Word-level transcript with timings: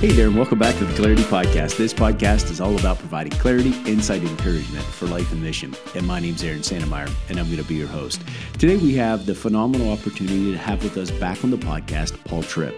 Hey 0.00 0.12
there, 0.12 0.28
and 0.28 0.36
welcome 0.36 0.58
back 0.58 0.74
to 0.78 0.86
the 0.86 0.94
Clarity 0.94 1.24
Podcast. 1.24 1.76
This 1.76 1.92
podcast 1.92 2.50
is 2.50 2.58
all 2.58 2.74
about 2.78 2.98
providing 2.98 3.32
clarity, 3.32 3.74
insight, 3.84 4.22
and 4.22 4.30
encouragement 4.30 4.82
for 4.82 5.04
life 5.04 5.30
and 5.30 5.42
mission. 5.42 5.76
And 5.94 6.06
my 6.06 6.20
name's 6.20 6.42
Aaron 6.42 6.60
Santmyire, 6.60 7.12
and 7.28 7.38
I'm 7.38 7.44
going 7.50 7.58
to 7.58 7.68
be 7.68 7.74
your 7.74 7.86
host. 7.86 8.22
Today, 8.54 8.78
we 8.78 8.94
have 8.94 9.26
the 9.26 9.34
phenomenal 9.34 9.92
opportunity 9.92 10.52
to 10.52 10.56
have 10.56 10.82
with 10.82 10.96
us 10.96 11.10
back 11.10 11.44
on 11.44 11.50
the 11.50 11.58
podcast 11.58 12.18
Paul 12.24 12.42
Tripp. 12.42 12.74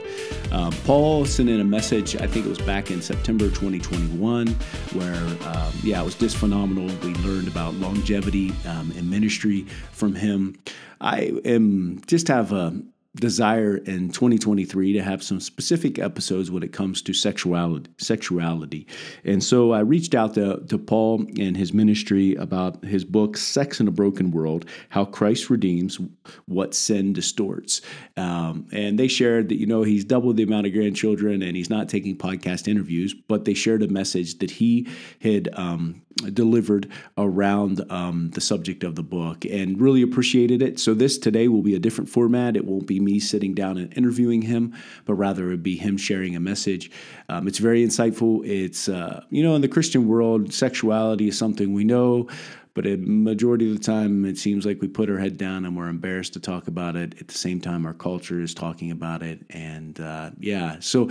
Um, 0.50 0.72
Paul 0.84 1.24
sent 1.24 1.48
in 1.48 1.60
a 1.60 1.64
message, 1.64 2.16
I 2.16 2.26
think 2.26 2.44
it 2.44 2.48
was 2.48 2.58
back 2.58 2.90
in 2.90 3.00
September 3.00 3.44
2021, 3.44 4.48
where, 4.92 5.14
um, 5.46 5.72
yeah, 5.84 6.02
it 6.02 6.04
was 6.04 6.16
just 6.16 6.36
phenomenal. 6.36 6.86
We 7.04 7.14
learned 7.22 7.46
about 7.46 7.74
longevity 7.74 8.52
um, 8.66 8.92
and 8.96 9.08
ministry 9.08 9.62
from 9.92 10.16
him. 10.16 10.58
I 11.00 11.30
am 11.44 12.02
just 12.08 12.26
have 12.26 12.50
a 12.50 12.82
desire 13.16 13.76
in 13.76 14.08
2023 14.08 14.94
to 14.94 15.02
have 15.02 15.22
some 15.22 15.38
specific 15.38 15.98
episodes 15.98 16.50
when 16.50 16.62
it 16.62 16.72
comes 16.72 17.02
to 17.02 17.12
sexuality 17.12 17.90
sexuality. 17.98 18.86
And 19.24 19.44
so 19.44 19.72
i 19.72 19.80
reached 19.80 20.14
out 20.14 20.34
to, 20.34 20.64
to 20.68 20.78
paul 20.78 21.26
and 21.38 21.54
his 21.54 21.74
ministry 21.74 22.34
about 22.36 22.82
his 22.84 23.04
book 23.04 23.36
sex 23.36 23.80
in 23.80 23.88
a 23.88 23.90
broken 23.90 24.30
world 24.30 24.64
how 24.88 25.04
christ 25.04 25.50
redeems 25.50 25.98
what 26.46 26.74
sin 26.74 27.12
distorts. 27.12 27.82
Um, 28.16 28.66
and 28.72 28.98
they 28.98 29.08
shared 29.08 29.50
that 29.50 29.56
you 29.56 29.66
know 29.66 29.82
he's 29.82 30.04
doubled 30.04 30.38
the 30.38 30.44
amount 30.44 30.66
of 30.66 30.72
grandchildren 30.72 31.42
and 31.42 31.54
he's 31.54 31.70
not 31.70 31.90
taking 31.90 32.16
podcast 32.16 32.66
interviews 32.66 33.14
but 33.28 33.44
they 33.44 33.54
shared 33.54 33.82
a 33.82 33.88
message 33.88 34.38
that 34.38 34.50
he 34.50 34.88
had 35.20 35.50
um, 35.52 36.00
delivered 36.32 36.90
around 37.16 37.84
um, 37.90 38.30
the 38.30 38.40
subject 38.40 38.84
of 38.84 38.94
the 38.94 39.02
book 39.02 39.44
and 39.44 39.80
really 39.80 40.02
appreciated 40.02 40.62
it. 40.62 40.78
So, 40.78 40.94
this 40.94 41.18
today 41.18 41.48
will 41.48 41.62
be 41.62 41.74
a 41.74 41.78
different 41.78 42.10
format. 42.10 42.56
It 42.56 42.64
won't 42.64 42.86
be 42.86 43.00
me 43.00 43.20
sitting 43.20 43.54
down 43.54 43.78
and 43.78 43.96
interviewing 43.96 44.42
him, 44.42 44.74
but 45.04 45.14
rather 45.14 45.46
it 45.46 45.50
would 45.50 45.62
be 45.62 45.76
him 45.76 45.96
sharing 45.96 46.36
a 46.36 46.40
message. 46.40 46.90
Um, 47.28 47.48
it's 47.48 47.58
very 47.58 47.84
insightful. 47.84 48.46
It's, 48.46 48.88
uh, 48.88 49.24
you 49.30 49.42
know, 49.42 49.54
in 49.54 49.62
the 49.62 49.68
Christian 49.68 50.08
world, 50.08 50.52
sexuality 50.52 51.28
is 51.28 51.38
something 51.38 51.72
we 51.72 51.84
know. 51.84 52.28
But 52.74 52.86
a 52.86 52.96
majority 52.96 53.70
of 53.70 53.76
the 53.76 53.84
time, 53.84 54.24
it 54.24 54.38
seems 54.38 54.64
like 54.64 54.80
we 54.80 54.88
put 54.88 55.10
our 55.10 55.18
head 55.18 55.36
down 55.36 55.64
and 55.64 55.76
we're 55.76 55.88
embarrassed 55.88 56.32
to 56.34 56.40
talk 56.40 56.68
about 56.68 56.96
it. 56.96 57.20
At 57.20 57.28
the 57.28 57.36
same 57.36 57.60
time, 57.60 57.84
our 57.84 57.92
culture 57.92 58.40
is 58.40 58.54
talking 58.54 58.90
about 58.90 59.22
it. 59.22 59.44
And 59.50 60.00
uh, 60.00 60.30
yeah, 60.38 60.76
so 60.80 61.10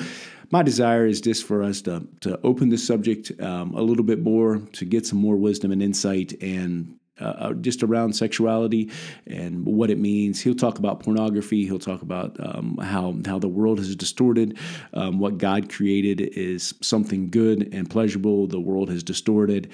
my 0.49 0.63
desire 0.63 1.05
is 1.05 1.21
just 1.21 1.45
for 1.45 1.61
us 1.61 1.81
to, 1.83 2.07
to 2.21 2.39
open 2.43 2.69
the 2.69 2.77
subject 2.77 3.31
um, 3.41 3.75
a 3.75 3.81
little 3.81 4.03
bit 4.03 4.21
more, 4.21 4.57
to 4.73 4.85
get 4.85 5.05
some 5.05 5.19
more 5.19 5.37
wisdom 5.37 5.71
and 5.71 5.83
insight 5.83 6.33
and 6.41 6.97
uh, 7.21 7.25
uh, 7.25 7.53
just 7.53 7.83
around 7.83 8.13
sexuality 8.13 8.89
and 9.27 9.63
what 9.63 9.91
it 9.91 9.99
means. 9.99 10.41
He'll 10.41 10.55
talk 10.55 10.79
about 10.79 11.01
pornography. 11.01 11.65
He'll 11.65 11.77
talk 11.77 12.01
about 12.01 12.35
um, 12.39 12.77
how 12.77 13.15
how 13.25 13.37
the 13.37 13.47
world 13.47 13.77
has 13.77 13.95
distorted. 13.95 14.57
Um, 14.93 15.19
what 15.19 15.37
God 15.37 15.71
created 15.71 16.21
is 16.21 16.73
something 16.81 17.29
good 17.29 17.73
and 17.73 17.87
pleasurable. 17.87 18.47
The 18.47 18.59
world 18.59 18.89
has 18.89 19.03
distorted. 19.03 19.71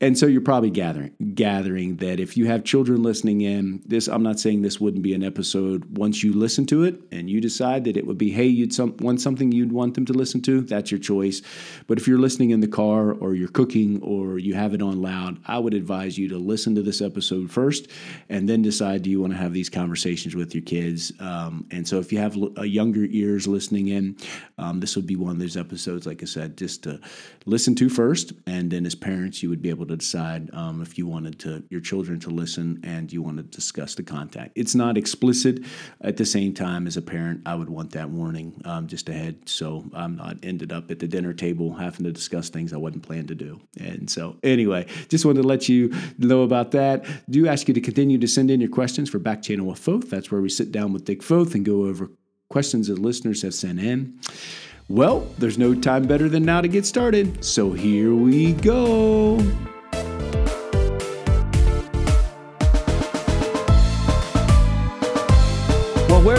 And 0.00 0.16
so 0.16 0.26
you're 0.26 0.40
probably 0.40 0.70
gathering 0.70 1.12
gathering 1.34 1.96
that 1.96 2.20
if 2.20 2.36
you 2.36 2.46
have 2.46 2.62
children 2.62 3.02
listening 3.02 3.40
in, 3.40 3.82
this 3.84 4.06
I'm 4.06 4.22
not 4.22 4.38
saying 4.38 4.62
this 4.62 4.80
wouldn't 4.80 5.02
be 5.02 5.14
an 5.14 5.24
episode 5.24 5.98
once 5.98 6.22
you 6.22 6.32
listen 6.32 6.66
to 6.66 6.84
it 6.84 7.00
and 7.10 7.28
you 7.28 7.40
decide 7.40 7.84
that 7.84 7.96
it 7.96 8.06
would 8.06 8.18
be 8.18 8.30
hey 8.30 8.46
you'd 8.46 8.72
some, 8.72 8.96
want 8.98 9.20
something 9.20 9.50
you'd 9.50 9.72
want 9.72 9.94
them 9.94 10.06
to 10.06 10.12
listen 10.12 10.40
to, 10.42 10.60
that's 10.60 10.90
your 10.90 11.00
choice. 11.00 11.42
But 11.86 11.98
if 11.98 12.06
you're 12.06 12.18
listening 12.18 12.50
in 12.50 12.60
the 12.60 12.68
car 12.68 13.12
or 13.12 13.34
you're 13.34 13.48
cooking 13.48 14.00
or 14.02 14.38
you 14.38 14.54
have 14.54 14.74
it 14.74 14.82
on 14.82 15.02
loud, 15.02 15.38
I 15.46 15.58
would 15.58 15.74
advise 15.74 16.16
you 16.16 16.28
to 16.28 16.38
listen 16.38 16.74
to 16.76 16.82
this 16.82 17.00
episode 17.00 17.50
first 17.50 17.88
and 18.28 18.48
then 18.48 18.62
decide 18.62 19.02
do 19.02 19.10
you 19.10 19.20
want 19.20 19.32
to 19.32 19.38
have 19.38 19.52
these 19.52 19.68
conversations 19.68 20.36
with 20.36 20.54
your 20.54 20.62
kids. 20.62 21.12
Um, 21.18 21.66
and 21.70 21.86
so 21.86 21.98
if 21.98 22.12
you 22.12 22.18
have 22.18 22.36
a 22.56 22.66
younger 22.66 23.06
ears 23.10 23.48
listening 23.48 23.88
in, 23.88 24.16
um, 24.58 24.80
this 24.80 24.94
would 24.94 25.06
be 25.06 25.16
one 25.16 25.32
of 25.32 25.38
those 25.38 25.56
episodes, 25.56 26.06
like 26.06 26.22
I 26.22 26.26
said, 26.26 26.56
just 26.56 26.84
to 26.84 27.00
listen 27.46 27.74
to 27.76 27.88
first, 27.88 28.32
and 28.46 28.70
then 28.70 28.86
as 28.86 28.94
parents 28.94 29.42
you 29.42 29.48
would 29.48 29.62
be 29.62 29.70
able 29.70 29.86
to 29.88 29.96
decide 29.96 30.50
um, 30.52 30.80
if 30.82 30.98
you 30.98 31.06
wanted 31.06 31.38
to 31.40 31.62
your 31.70 31.80
children 31.80 32.20
to 32.20 32.30
listen 32.30 32.80
and 32.82 33.12
you 33.12 33.22
want 33.22 33.36
to 33.36 33.42
discuss 33.42 33.94
the 33.94 34.02
contact. 34.02 34.52
It's 34.54 34.74
not 34.74 34.96
explicit. 34.96 35.64
At 36.00 36.16
the 36.16 36.24
same 36.24 36.54
time, 36.54 36.86
as 36.86 36.96
a 36.96 37.02
parent, 37.02 37.42
I 37.46 37.54
would 37.54 37.68
want 37.68 37.92
that 37.92 38.10
warning 38.10 38.60
um, 38.64 38.86
just 38.86 39.08
ahead, 39.08 39.48
so 39.48 39.84
I'm 39.94 40.16
not 40.16 40.36
ended 40.42 40.72
up 40.72 40.90
at 40.90 40.98
the 40.98 41.08
dinner 41.08 41.32
table 41.32 41.74
having 41.74 42.04
to 42.04 42.12
discuss 42.12 42.48
things 42.48 42.72
I 42.72 42.76
wasn't 42.76 43.02
planned 43.02 43.28
to 43.28 43.34
do. 43.34 43.60
And 43.80 44.08
so, 44.08 44.36
anyway, 44.42 44.86
just 45.08 45.24
wanted 45.24 45.42
to 45.42 45.48
let 45.48 45.68
you 45.68 45.92
know 46.18 46.42
about 46.42 46.70
that. 46.72 47.04
Do 47.30 47.48
ask 47.48 47.68
you 47.68 47.74
to 47.74 47.80
continue 47.80 48.18
to 48.18 48.28
send 48.28 48.50
in 48.50 48.60
your 48.60 48.70
questions 48.70 49.10
for 49.10 49.18
Back 49.18 49.42
Channel 49.42 49.66
with 49.66 49.78
Foth. 49.78 50.10
That's 50.10 50.30
where 50.30 50.40
we 50.40 50.48
sit 50.48 50.72
down 50.72 50.92
with 50.92 51.04
Dick 51.04 51.22
Foth 51.22 51.54
and 51.54 51.64
go 51.64 51.84
over 51.84 52.10
questions 52.50 52.88
that 52.88 52.98
listeners 52.98 53.42
have 53.42 53.54
sent 53.54 53.80
in. 53.80 54.18
Well, 54.88 55.26
there's 55.36 55.58
no 55.58 55.74
time 55.74 56.06
better 56.06 56.28
than 56.28 56.44
now 56.44 56.62
to 56.62 56.68
get 56.68 56.86
started. 56.86 57.44
So 57.44 57.72
here 57.72 58.14
we 58.14 58.54
go. 58.54 59.38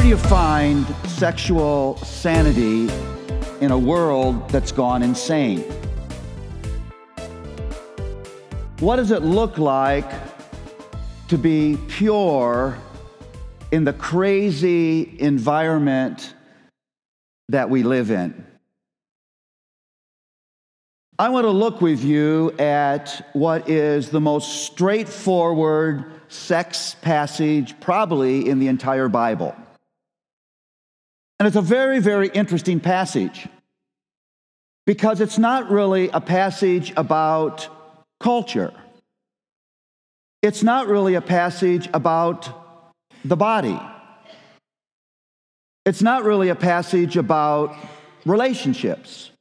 Do 0.10 0.16
you 0.16 0.22
find 0.24 0.88
sexual 1.06 1.96
sanity 1.98 2.92
in 3.62 3.70
a 3.70 3.78
world 3.78 4.50
that's 4.50 4.72
gone 4.72 5.04
insane? 5.04 5.60
What 8.80 8.96
does 8.96 9.12
it 9.12 9.22
look 9.22 9.60
like 9.60 10.12
to 11.28 11.38
be 11.38 11.78
pure 11.90 12.76
in 13.72 13.84
the 13.84 13.94
crazy 13.94 15.16
environment 15.20 16.34
that 17.50 17.70
we 17.70 17.84
live 17.84 18.10
in? 18.10 18.48
I 21.20 21.30
want 21.30 21.44
to 21.44 21.52
look 21.52 21.82
with 21.82 22.04
you 22.04 22.52
at 22.58 23.30
what 23.34 23.70
is 23.70 24.10
the 24.10 24.22
most 24.22 24.64
straightforward 24.64 26.04
sex 26.30 26.96
passage 27.04 27.80
probably 27.80 28.50
in 28.50 28.58
the 28.58 28.70
entire 28.70 29.08
Bible. 29.08 29.56
And 31.40 31.48
it's 31.48 31.56
a 31.56 31.62
very, 31.62 32.00
very 32.00 32.28
interesting 32.28 32.80
passage 32.80 33.48
because 34.86 35.22
it's 35.22 35.38
not 35.38 35.70
really 35.70 36.10
a 36.10 36.20
passage 36.20 36.92
about 36.98 37.68
culture. 38.20 38.74
It's 40.42 40.64
not 40.64 40.88
really 40.88 41.16
a 41.16 41.22
passage 41.22 41.90
about 41.94 42.50
the 43.24 43.38
body. 43.38 43.80
It's 45.86 46.02
not 46.02 46.24
really 46.24 46.50
a 46.50 46.56
passage 46.56 47.18
about 47.18 47.76
relationships. 48.26 49.32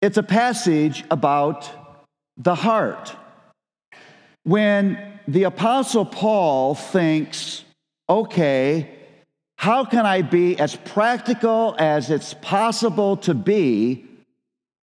It's 0.00 0.16
a 0.16 0.22
passage 0.22 1.04
about 1.10 1.70
the 2.36 2.54
heart. 2.54 3.14
When 4.44 4.98
the 5.26 5.44
Apostle 5.44 6.06
Paul 6.06 6.74
thinks, 6.74 7.64
okay, 8.08 8.90
how 9.56 9.84
can 9.84 10.04
I 10.06 10.22
be 10.22 10.58
as 10.58 10.76
practical 10.76 11.74
as 11.78 12.10
it's 12.10 12.34
possible 12.34 13.16
to 13.18 13.34
be 13.34 14.04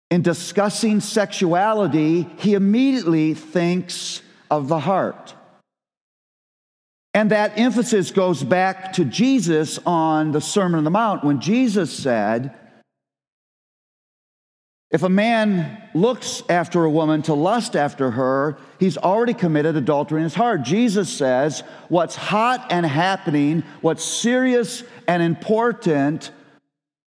in 0.10 0.22
discussing 0.22 1.00
sexuality? 1.00 2.28
He 2.38 2.54
immediately 2.54 3.34
thinks 3.34 4.22
of 4.50 4.68
the 4.68 4.80
heart. 4.80 5.34
And 7.14 7.32
that 7.32 7.58
emphasis 7.58 8.12
goes 8.12 8.44
back 8.44 8.94
to 8.94 9.04
Jesus 9.04 9.80
on 9.86 10.32
the 10.32 10.40
Sermon 10.40 10.78
on 10.78 10.84
the 10.86 10.92
Mount 10.92 11.24
when 11.24 11.42
Jesus 11.42 11.92
said, 11.92 12.56
if 14.92 15.04
a 15.04 15.10
man 15.10 15.82
looks 15.94 16.44
after 16.50 16.84
a 16.84 16.90
woman 16.90 17.22
to 17.24 17.34
lust 17.34 17.78
after 17.78 18.12
her, 18.12 18.58
he's 18.78 18.98
already 18.98 19.34
committed 19.34 19.78
adultery 19.78 20.20
in 20.20 20.24
his 20.24 20.36
heart. 20.36 20.64
Jesus 20.64 21.12
says 21.12 21.64
what's 21.88 22.16
hot 22.16 22.68
and 22.70 22.86
happening, 22.86 23.64
what's 23.80 24.04
serious 24.04 24.84
and 25.08 25.24
important 25.24 26.32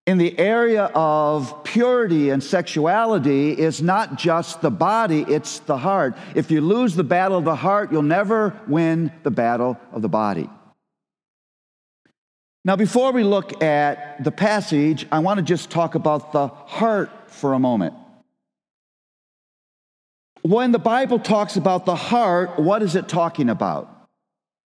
in 0.07 0.19
the 0.19 0.39
area 0.39 0.85
of 0.95 1.65
purity 1.65 2.31
and 2.31 2.43
sexuality 2.43 3.53
is 3.53 3.83
not 3.83 4.17
just 4.17 4.61
the 4.61 4.71
body, 4.71 5.25
it's 5.29 5.61
the 5.61 5.79
heart. 5.79 6.17
If 6.35 6.51
you 6.51 6.61
lose 6.61 6.95
the 6.95 7.05
battle 7.05 7.39
of 7.39 7.45
the 7.45 7.57
heart, 7.57 7.91
you'll 7.91 8.03
never 8.03 8.59
win 8.67 9.13
the 9.23 9.31
battle 9.31 9.79
of 9.93 10.03
the 10.03 10.09
body. 10.09 10.49
Now, 12.67 12.77
before 12.77 13.13
we 13.13 13.25
look 13.25 13.63
at 13.63 14.25
the 14.25 14.31
passage, 14.31 15.07
I 15.13 15.19
want 15.19 15.37
to 15.39 15.43
just 15.43 15.71
talk 15.71 15.95
about 15.95 16.33
the 16.33 16.49
heart 16.49 17.11
for 17.35 17.53
a 17.53 17.59
moment. 17.59 17.95
When 20.43 20.73
the 20.73 20.79
Bible 20.79 21.19
talks 21.19 21.57
about 21.57 21.87
the 21.87 21.97
heart, 21.97 22.59
what 22.59 22.83
is 22.83 22.97
it 22.97 23.09
talking 23.09 23.49
about? 23.49 23.91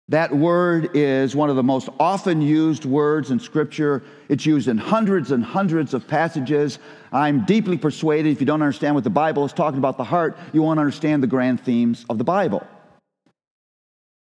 That 0.09 0.35
word 0.35 0.89
is 0.95 1.35
one 1.35 1.51
of 1.51 1.55
the 1.55 1.63
most 1.63 1.87
often 1.99 2.41
used 2.41 2.83
words 2.83 3.29
in 3.29 3.39
Scripture. 3.39 4.03
It's 4.27 4.43
used 4.43 4.67
in 4.67 4.79
hundreds 4.79 5.29
and 5.29 5.43
hundreds 5.43 5.93
of 5.93 6.07
passages. 6.07 6.79
I'm 7.11 7.45
deeply 7.45 7.77
persuaded 7.77 8.31
if 8.31 8.39
you 8.39 8.47
don't 8.47 8.63
understand 8.63 8.95
what 8.95 9.03
the 9.03 9.11
Bible 9.11 9.45
is 9.45 9.53
talking 9.53 9.77
about 9.77 9.97
the 9.97 10.03
heart, 10.03 10.35
you 10.51 10.63
won't 10.63 10.79
understand 10.79 11.21
the 11.21 11.27
grand 11.27 11.61
themes 11.61 12.07
of 12.09 12.17
the 12.17 12.23
Bible. 12.23 12.65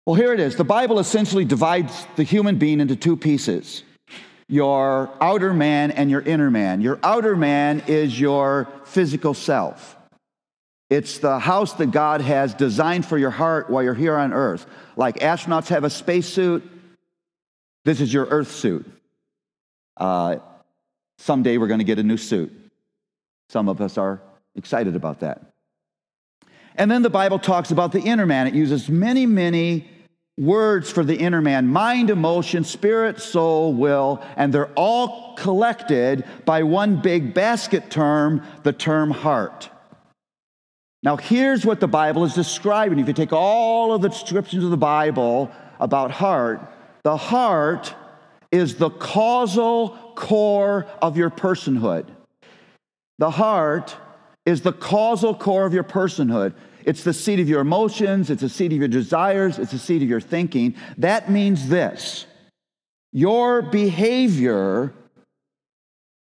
Well, 0.06 0.16
here 0.16 0.32
it 0.32 0.40
is. 0.40 0.56
The 0.56 0.64
Bible 0.64 0.98
essentially 0.98 1.44
divides 1.44 2.06
the 2.16 2.22
human 2.22 2.56
being 2.56 2.80
into 2.80 2.96
two 2.96 3.16
pieces 3.16 3.82
your 4.48 5.10
outer 5.20 5.52
man 5.52 5.90
and 5.90 6.10
your 6.10 6.20
inner 6.20 6.50
man. 6.50 6.80
Your 6.80 6.98
outer 7.02 7.36
man 7.36 7.82
is 7.86 8.18
your 8.18 8.68
physical 8.84 9.34
self. 9.34 9.96
It's 10.90 11.18
the 11.18 11.38
house 11.38 11.72
that 11.74 11.90
God 11.90 12.20
has 12.20 12.54
designed 12.54 13.06
for 13.06 13.16
your 13.16 13.30
heart 13.30 13.70
while 13.70 13.82
you're 13.82 13.94
here 13.94 14.16
on 14.16 14.32
earth. 14.32 14.66
Like 14.96 15.20
astronauts 15.20 15.68
have 15.68 15.84
a 15.84 15.90
spacesuit, 15.90 16.62
this 17.84 18.00
is 18.00 18.12
your 18.12 18.26
earth 18.26 18.50
suit. 18.50 18.90
Uh, 19.96 20.36
someday 21.18 21.58
we're 21.58 21.68
going 21.68 21.80
to 21.80 21.84
get 21.84 21.98
a 21.98 22.02
new 22.02 22.16
suit. 22.16 22.52
Some 23.48 23.68
of 23.68 23.80
us 23.80 23.98
are 23.98 24.20
excited 24.54 24.96
about 24.96 25.20
that. 25.20 25.42
And 26.76 26.90
then 26.90 27.02
the 27.02 27.10
Bible 27.10 27.38
talks 27.38 27.70
about 27.70 27.92
the 27.92 28.00
inner 28.00 28.26
man. 28.26 28.46
It 28.46 28.54
uses 28.54 28.88
many, 28.88 29.26
many 29.26 29.88
words 30.36 30.90
for 30.90 31.04
the 31.04 31.16
inner 31.16 31.40
man 31.40 31.66
mind, 31.66 32.10
emotion, 32.10 32.64
spirit, 32.64 33.20
soul, 33.20 33.72
will, 33.72 34.22
and 34.36 34.52
they're 34.52 34.72
all 34.74 35.34
collected 35.36 36.24
by 36.44 36.62
one 36.62 37.00
big 37.00 37.34
basket 37.34 37.90
term, 37.90 38.42
the 38.62 38.72
term 38.72 39.10
heart. 39.10 39.70
Now, 41.02 41.16
here's 41.16 41.66
what 41.66 41.80
the 41.80 41.88
Bible 41.88 42.24
is 42.24 42.34
describing. 42.34 42.98
If 42.98 43.06
you 43.06 43.12
take 43.12 43.32
all 43.32 43.92
of 43.92 44.00
the 44.00 44.08
descriptions 44.08 44.64
of 44.64 44.70
the 44.70 44.76
Bible 44.76 45.50
about 45.78 46.10
heart, 46.10 46.60
the 47.02 47.16
heart 47.16 47.94
is 48.50 48.76
the 48.76 48.88
causal 48.88 49.90
core 50.14 50.86
of 51.02 51.16
your 51.18 51.28
personhood. 51.28 52.06
The 53.18 53.30
heart 53.30 53.96
is 54.46 54.62
the 54.62 54.72
causal 54.72 55.34
core 55.34 55.66
of 55.66 55.74
your 55.74 55.84
personhood. 55.84 56.54
It's 56.84 57.02
the 57.02 57.12
seat 57.12 57.40
of 57.40 57.48
your 57.48 57.60
emotions, 57.60 58.30
it's 58.30 58.42
the 58.42 58.48
seat 58.48 58.72
of 58.72 58.78
your 58.78 58.88
desires, 58.88 59.58
it's 59.58 59.72
the 59.72 59.78
seat 59.78 60.02
of 60.02 60.08
your 60.08 60.20
thinking. 60.20 60.76
That 60.98 61.30
means 61.30 61.68
this 61.68 62.26
your 63.12 63.62
behavior 63.62 64.92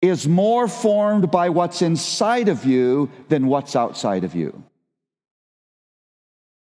is 0.01 0.27
more 0.27 0.67
formed 0.67 1.31
by 1.31 1.49
what's 1.49 1.81
inside 1.81 2.49
of 2.49 2.65
you 2.65 3.09
than 3.29 3.47
what's 3.47 3.75
outside 3.75 4.23
of 4.23 4.35
you. 4.35 4.63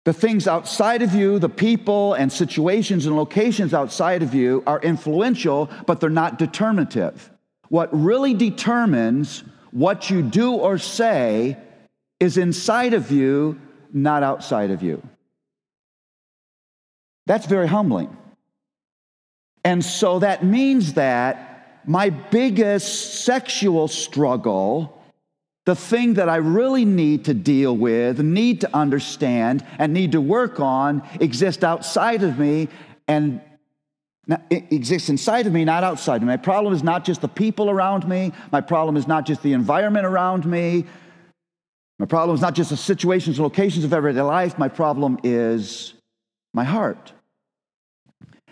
The 0.03 0.13
things 0.13 0.47
outside 0.47 1.01
of 1.01 1.13
you, 1.13 1.39
the 1.39 1.47
people 1.47 2.13
and 2.15 2.31
situations 2.31 3.05
and 3.05 3.15
locations 3.15 3.73
outside 3.73 4.23
of 4.23 4.33
you 4.33 4.63
are 4.65 4.81
influential, 4.81 5.69
but 5.85 5.99
they're 5.99 6.09
not 6.09 6.39
determinative. 6.39 7.31
What 7.69 7.89
really 7.91 8.33
determines 8.33 9.43
what 9.71 10.09
you 10.09 10.23
do 10.23 10.53
or 10.53 10.77
say 10.77 11.57
is 12.19 12.37
inside 12.37 12.93
of 12.93 13.11
you 13.11 13.59
not 13.93 14.23
outside 14.23 14.71
of 14.71 14.81
you. 14.81 15.01
That's 17.25 17.45
very 17.45 17.67
humbling. 17.67 18.15
And 19.63 19.83
so 19.85 20.19
that 20.19 20.43
means 20.43 20.93
that 20.93 21.81
my 21.85 22.09
biggest 22.09 23.23
sexual 23.23 23.87
struggle, 23.87 25.01
the 25.65 25.75
thing 25.75 26.15
that 26.15 26.29
I 26.29 26.37
really 26.37 26.85
need 26.85 27.25
to 27.25 27.33
deal 27.33 27.75
with, 27.75 28.19
need 28.19 28.61
to 28.61 28.75
understand, 28.75 29.65
and 29.77 29.93
need 29.93 30.13
to 30.13 30.21
work 30.21 30.59
on, 30.59 31.07
exists 31.19 31.63
outside 31.63 32.23
of 32.23 32.39
me 32.39 32.69
and 33.07 33.41
exists 34.49 35.09
inside 35.09 35.47
of 35.47 35.53
me, 35.53 35.65
not 35.65 35.83
outside 35.83 36.17
of 36.17 36.21
me. 36.23 36.27
My 36.27 36.37
problem 36.37 36.73
is 36.73 36.83
not 36.83 37.03
just 37.03 37.21
the 37.21 37.27
people 37.27 37.69
around 37.69 38.07
me. 38.07 38.31
My 38.51 38.61
problem 38.61 38.95
is 38.95 39.07
not 39.07 39.25
just 39.25 39.41
the 39.43 39.53
environment 39.53 40.05
around 40.05 40.45
me. 40.45 40.85
My 42.01 42.07
problem 42.07 42.33
is 42.33 42.41
not 42.41 42.55
just 42.55 42.71
the 42.71 42.77
situations 42.77 43.37
and 43.37 43.43
locations 43.43 43.85
of 43.85 43.93
everyday 43.93 44.21
life, 44.21 44.57
my 44.57 44.69
problem 44.69 45.19
is 45.23 45.93
my 46.51 46.63
heart. 46.63 47.13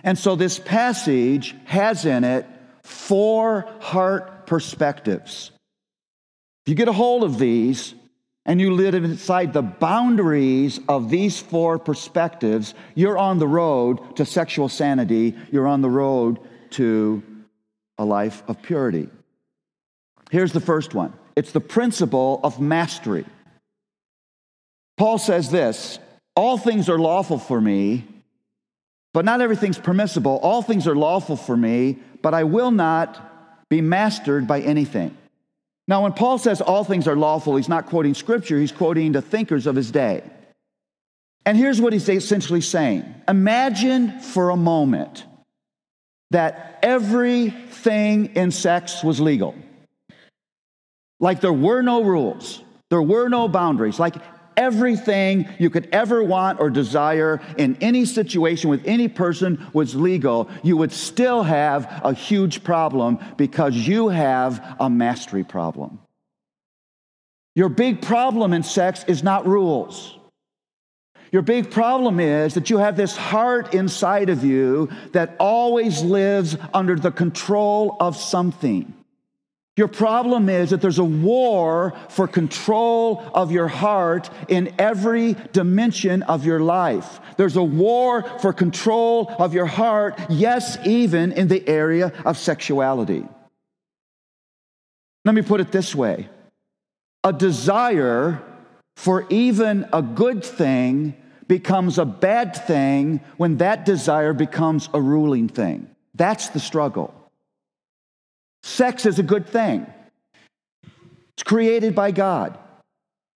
And 0.04 0.20
so 0.20 0.36
this 0.36 0.60
passage 0.60 1.56
has 1.66 2.06
in 2.06 2.24
it 2.24 2.46
four 2.84 3.68
heart 3.80 4.46
perspectives. 4.46 5.50
If 6.64 6.70
you 6.70 6.76
get 6.76 6.90
a 6.90 6.94
hold 6.94 7.24
of 7.24 7.40
these 7.40 7.96
and 8.46 8.62
you 8.62 8.72
live 8.76 8.94
inside 8.94 9.54
the 9.54 9.64
boundaries 9.64 10.80
of 10.88 11.10
these 11.10 11.40
four 11.40 11.80
perspectives, 11.80 12.76
you're 12.94 13.18
on 13.18 13.40
the 13.40 13.48
road 13.48 14.16
to 14.18 14.28
sexual 14.28 14.70
sanity, 14.70 15.36
you're 15.52 15.68
on 15.68 15.82
the 15.82 15.90
road 15.90 16.38
to 16.72 17.24
a 17.98 18.06
life 18.06 18.44
of 18.48 18.62
purity. 18.62 19.10
Here's 20.30 20.54
the 20.54 20.62
first 20.62 20.94
one 20.94 21.14
it's 21.36 21.52
the 21.52 21.60
principle 21.60 22.42
of 22.44 22.60
mastery. 22.60 23.26
Paul 25.00 25.18
says 25.18 25.50
this 25.50 25.98
All 26.36 26.58
things 26.58 26.90
are 26.90 27.00
lawful 27.00 27.40
for 27.40 27.60
me, 27.60 28.06
but 29.14 29.26
not 29.26 29.42
everything's 29.42 29.80
permissible. 29.80 30.40
All 30.44 30.62
things 30.62 30.86
are 30.88 30.96
lawful 30.96 31.38
for 31.38 31.58
me, 31.58 31.98
but 32.22 32.34
I 32.34 32.44
will 32.44 32.70
not 32.70 33.70
be 33.70 33.82
mastered 33.82 34.46
by 34.46 34.60
anything. 34.60 35.18
Now, 35.88 36.04
when 36.04 36.14
Paul 36.14 36.38
says 36.38 36.62
all 36.62 36.84
things 36.84 37.08
are 37.08 37.16
lawful, 37.16 37.56
he's 37.56 37.70
not 37.70 37.88
quoting 37.88 38.14
scripture, 38.14 38.60
he's 38.60 38.74
quoting 38.74 39.14
the 39.14 39.22
thinkers 39.22 39.66
of 39.66 39.76
his 39.76 39.90
day. 39.90 40.22
And 41.46 41.58
here's 41.58 41.82
what 41.82 41.94
he's 41.94 42.08
essentially 42.10 42.62
saying 42.62 43.06
Imagine 43.28 44.20
for 44.20 44.50
a 44.50 44.58
moment 44.58 45.26
that 46.32 46.78
everything 46.84 48.36
in 48.36 48.52
sex 48.52 49.02
was 49.02 49.22
legal. 49.22 49.56
Like 51.22 51.40
there 51.40 51.54
were 51.54 51.82
no 51.82 52.04
rules, 52.04 52.62
there 52.90 53.02
were 53.02 53.30
no 53.30 53.48
boundaries. 53.48 53.98
Like 53.98 54.16
everything 54.60 55.48
you 55.58 55.70
could 55.72 55.90
ever 55.92 56.24
want 56.24 56.60
or 56.60 56.70
desire 56.70 57.42
in 57.58 57.78
any 57.82 58.06
situation 58.06 58.70
with 58.70 58.86
any 58.86 59.08
person 59.08 59.66
was 59.74 59.96
legal, 59.96 60.50
you 60.62 60.78
would 60.78 60.92
still 60.92 61.42
have 61.42 62.02
a 62.04 62.14
huge 62.14 62.64
problem 62.64 63.18
because 63.38 63.74
you 63.74 64.10
have 64.10 64.76
a 64.80 64.90
mastery 64.90 65.46
problem. 65.46 66.00
Your 67.56 67.70
big 67.70 68.02
problem 68.02 68.54
in 68.54 68.62
sex 68.62 69.04
is 69.08 69.24
not 69.24 69.48
rules. 69.48 70.18
Your 71.32 71.42
big 71.42 71.72
problem 71.72 72.20
is 72.20 72.56
that 72.56 72.70
you 72.70 72.78
have 72.78 72.98
this 72.98 73.16
heart 73.16 73.74
inside 73.74 74.30
of 74.30 74.44
you 74.44 74.90
that 75.14 75.36
always 75.40 76.02
lives 76.02 76.58
under 76.74 76.96
the 76.96 77.12
control 77.12 77.98
of 78.00 78.18
something. 78.18 78.94
Your 79.80 79.88
problem 79.88 80.50
is 80.50 80.72
that 80.72 80.82
there's 80.82 81.00
a 81.00 81.06
war 81.06 81.94
for 82.10 82.28
control 82.28 83.24
of 83.34 83.50
your 83.50 83.70
heart 83.70 84.30
in 84.50 84.76
every 84.78 85.38
dimension 85.54 86.22
of 86.24 86.46
your 86.46 86.60
life. 86.60 87.22
There's 87.38 87.56
a 87.56 87.64
war 87.64 88.24
for 88.40 88.52
control 88.52 89.34
of 89.40 89.54
your 89.54 89.68
heart, 89.68 90.20
yes, 90.30 90.78
even 90.86 91.32
in 91.32 91.48
the 91.48 91.66
area 91.66 92.12
of 92.26 92.38
sexuality. 92.38 93.24
Let 95.24 95.34
me 95.34 95.44
put 95.44 95.62
it 95.62 95.72
this 95.72 95.96
way 95.96 96.28
a 97.24 97.32
desire 97.32 98.44
for 98.98 99.26
even 99.30 99.88
a 99.94 100.02
good 100.02 100.44
thing 100.44 101.16
becomes 101.48 101.98
a 101.98 102.04
bad 102.04 102.54
thing 102.54 103.22
when 103.38 103.60
that 103.60 103.86
desire 103.86 104.34
becomes 104.34 104.90
a 104.94 105.00
ruling 105.02 105.48
thing. 105.48 105.88
That's 106.16 106.50
the 106.50 106.60
struggle. 106.60 107.14
Sex 108.64 109.06
is 109.06 109.20
a 109.20 109.24
good 109.24 109.48
thing, 109.48 109.86
it's 111.34 111.44
created 111.44 111.96
by 111.96 112.12
God. 112.12 112.58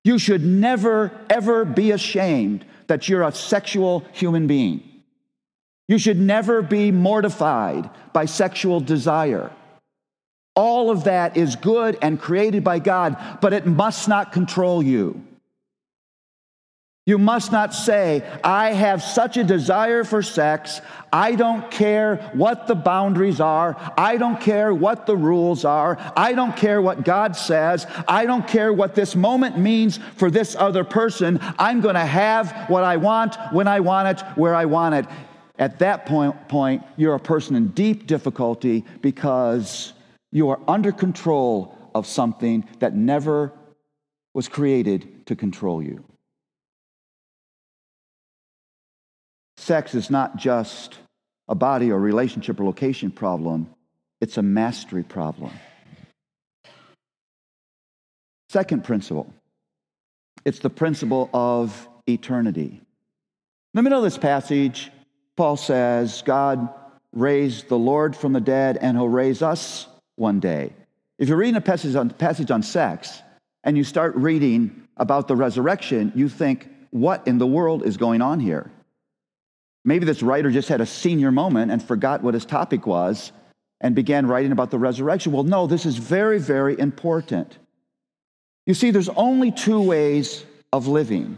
You 0.04 0.20
should 0.20 0.44
never, 0.44 1.12
ever 1.30 1.64
be 1.64 1.92
ashamed 1.92 2.66
that 2.88 3.08
you're 3.08 3.24
a 3.24 3.32
sexual 3.32 4.04
human 4.12 4.48
being. 4.48 4.84
You 5.88 5.98
should 5.98 6.20
never 6.20 6.62
be 6.62 6.92
mortified 6.92 7.90
by 8.12 8.26
sexual 8.26 8.80
desire. 8.80 9.52
All 10.56 10.92
of 10.92 11.06
that 11.06 11.36
is 11.36 11.56
good 11.56 11.98
and 12.02 12.20
created 12.20 12.64
by 12.64 12.80
God, 12.80 13.18
but 13.42 13.54
it 13.54 13.66
must 13.66 14.08
not 14.08 14.32
control 14.32 14.84
you. 14.84 15.22
You 17.06 17.18
must 17.18 17.52
not 17.52 17.74
say, 17.74 18.24
I 18.46 18.72
have 18.72 19.04
such 19.04 19.36
a 19.36 19.44
desire 19.44 20.06
for 20.06 20.22
sex. 20.22 20.80
I 21.12 21.36
don't 21.36 21.70
care 21.70 22.32
what 22.34 22.66
the 22.66 22.76
boundaries 22.76 23.42
are. 23.42 23.76
I 23.98 24.16
don't 24.16 24.40
care 24.40 24.74
what 24.74 25.06
the 25.06 25.18
rules 25.18 25.66
are. 25.66 25.98
I 26.16 26.32
don't 26.32 26.56
care 26.56 26.82
what 26.82 27.04
God 27.04 27.36
says. 27.36 27.86
I 28.08 28.26
don't 28.26 28.48
care 28.48 28.72
what 28.72 28.96
this 28.96 29.18
moment 29.18 29.58
means 29.58 30.00
for 30.16 30.32
this 30.32 30.56
other 30.56 30.86
person. 30.86 31.42
I'm 31.60 31.82
going 31.82 31.96
to 31.96 32.06
have 32.06 32.70
what 32.70 32.86
I 32.86 32.96
want 32.96 33.36
when 33.52 33.68
I 33.68 33.82
want 33.82 34.08
it, 34.08 34.26
where 34.38 34.56
I 34.56 34.64
want 34.64 34.96
it. 34.96 35.06
At 35.60 35.80
that 35.80 36.06
point, 36.06 36.48
point, 36.48 36.84
you're 36.96 37.16
a 37.16 37.20
person 37.20 37.58
in 37.58 37.68
deep 37.70 38.08
difficulty 38.08 38.86
because 39.02 39.92
you 40.32 40.50
are 40.50 40.60
under 40.70 40.94
control 40.94 41.78
of 41.94 42.08
something 42.08 42.64
that 42.80 42.96
never 42.96 43.52
was 44.34 44.48
created 44.48 45.26
to 45.26 45.36
control 45.36 45.84
you. 45.84 46.06
Sex 49.64 49.96
is 49.96 50.10
not 50.10 50.36
just 50.36 50.98
a 51.48 51.56
body 51.56 51.90
or 51.90 51.98
relationship 51.98 52.60
or 52.60 52.66
location 52.66 53.10
problem, 53.10 53.70
it's 54.20 54.38
a 54.38 54.42
mastery 54.42 55.04
problem. 55.04 55.52
Second 58.50 58.84
principle 58.84 59.34
it's 60.44 60.60
the 60.60 60.70
principle 60.70 61.30
of 61.34 61.88
eternity. 62.08 62.82
In 62.82 62.82
the 63.76 63.84
middle 63.84 64.00
of 64.00 64.04
this 64.04 64.18
passage, 64.18 64.92
Paul 65.38 65.56
says, 65.56 66.22
God 66.24 66.68
raised 67.14 67.70
the 67.70 67.80
Lord 67.80 68.18
from 68.18 68.34
the 68.34 68.42
dead 68.42 68.78
and 68.82 68.98
he'll 68.98 69.08
raise 69.08 69.42
us 69.42 69.88
one 70.18 70.42
day. 70.42 70.74
If 71.18 71.30
you're 71.30 71.38
reading 71.38 71.56
a 71.56 71.62
passage 71.62 71.96
on, 71.96 72.10
passage 72.10 72.52
on 72.52 72.64
sex 72.64 73.22
and 73.64 73.78
you 73.78 73.86
start 73.86 74.14
reading 74.18 74.90
about 74.98 75.30
the 75.30 75.38
resurrection, 75.38 76.12
you 76.16 76.28
think, 76.28 76.68
what 76.92 77.26
in 77.26 77.38
the 77.38 77.48
world 77.48 77.84
is 77.84 77.96
going 77.96 78.22
on 78.22 78.42
here? 78.42 78.70
Maybe 79.86 80.06
this 80.06 80.24
writer 80.24 80.50
just 80.50 80.70
had 80.70 80.82
a 80.82 80.86
senior 80.86 81.32
moment 81.32 81.72
and 81.72 81.84
forgot 81.84 82.24
what 82.24 82.34
his 82.34 82.46
topic 82.46 82.88
was 82.88 83.32
and 83.82 83.94
began 83.94 84.28
writing 84.28 84.52
about 84.52 84.72
the 84.72 84.80
resurrection. 84.80 85.32
Well, 85.32 85.44
no, 85.44 85.68
this 85.68 85.86
is 85.86 85.98
very, 85.98 86.40
very 86.40 86.80
important. 86.80 87.58
You 88.66 88.74
see, 88.74 88.92
there's 88.92 89.10
only 89.10 89.52
two 89.52 89.82
ways 89.82 90.46
of 90.72 90.88
living. 90.88 91.38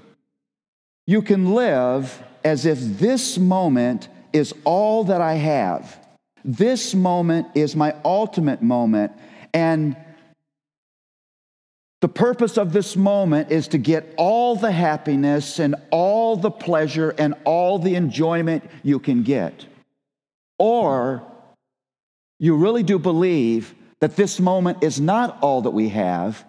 You 1.08 1.24
can 1.24 1.54
live 1.54 2.24
as 2.44 2.66
if 2.66 2.80
this 3.00 3.38
moment 3.40 4.10
is 4.32 4.54
all 4.64 5.06
that 5.06 5.22
I 5.22 5.34
have. 5.34 6.00
This 6.44 6.94
moment 6.94 7.48
is 7.56 7.76
my 7.76 7.96
ultimate 8.06 8.62
moment. 8.62 9.12
And 9.54 9.98
the 12.06 12.10
purpose 12.10 12.60
of 12.60 12.72
this 12.72 12.96
moment 12.96 13.50
is 13.50 13.68
to 13.70 13.80
get 13.80 14.14
all 14.16 14.56
the 14.56 14.72
happiness 14.72 15.58
and 15.58 15.74
all 15.90 16.38
the 16.38 16.52
pleasure 16.52 17.16
and 17.18 17.34
all 17.46 17.80
the 17.80 17.96
enjoyment 17.96 18.64
you 18.84 19.00
can 19.00 19.24
get. 19.24 19.66
Or 20.60 21.24
you 22.38 22.58
really 22.58 22.84
do 22.84 23.00
believe 23.00 23.74
that 24.02 24.16
this 24.16 24.40
moment 24.40 24.84
is 24.84 25.02
not 25.02 25.40
all 25.42 25.64
that 25.64 25.72
we 25.72 25.90
have, 25.90 26.46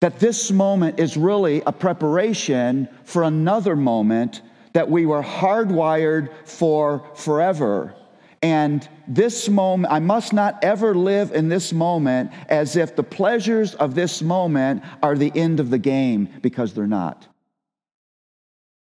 that 0.00 0.18
this 0.18 0.50
moment 0.50 0.98
is 0.98 1.16
really 1.16 1.62
a 1.64 1.70
preparation 1.70 2.88
for 3.04 3.22
another 3.22 3.76
moment 3.76 4.42
that 4.72 4.90
we 4.90 5.06
were 5.06 5.22
hardwired 5.22 6.30
for 6.44 7.08
forever. 7.14 7.94
And 8.42 8.88
this 9.08 9.48
moment, 9.48 9.92
I 9.92 9.98
must 9.98 10.32
not 10.32 10.62
ever 10.62 10.94
live 10.94 11.32
in 11.32 11.48
this 11.48 11.72
moment 11.72 12.30
as 12.48 12.76
if 12.76 12.94
the 12.94 13.02
pleasures 13.02 13.74
of 13.74 13.94
this 13.94 14.22
moment 14.22 14.84
are 15.02 15.16
the 15.16 15.32
end 15.34 15.58
of 15.58 15.70
the 15.70 15.78
game, 15.78 16.28
because 16.40 16.72
they're 16.72 16.86
not. 16.86 17.26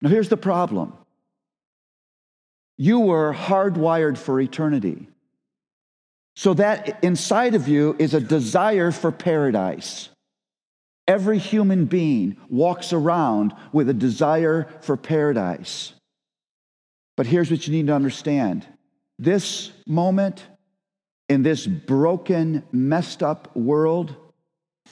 Now, 0.02 0.10
here's 0.10 0.30
the 0.30 0.38
problem 0.38 0.94
you 2.78 3.00
were 3.00 3.34
hardwired 3.34 4.18
for 4.18 4.40
eternity. 4.40 5.08
So, 6.36 6.54
that 6.56 7.04
inside 7.04 7.56
of 7.56 7.68
you 7.68 7.96
is 8.00 8.14
a 8.14 8.22
desire 8.22 8.92
for 8.92 9.12
paradise. 9.12 10.10
Every 11.08 11.40
human 11.40 11.86
being 11.86 12.38
walks 12.50 12.94
around 12.94 13.54
with 13.74 13.90
a 13.90 13.94
desire 13.94 14.68
for 14.82 14.96
paradise. 14.96 15.94
But 17.18 17.26
here's 17.26 17.50
what 17.50 17.68
you 17.68 17.74
need 17.74 17.88
to 17.88 17.96
understand 17.96 18.68
this 19.20 19.72
moment 19.86 20.48
in 21.28 21.44
this 21.44 21.68
broken, 21.68 22.64
messed 22.72 23.22
up 23.22 23.56
world, 23.56 24.16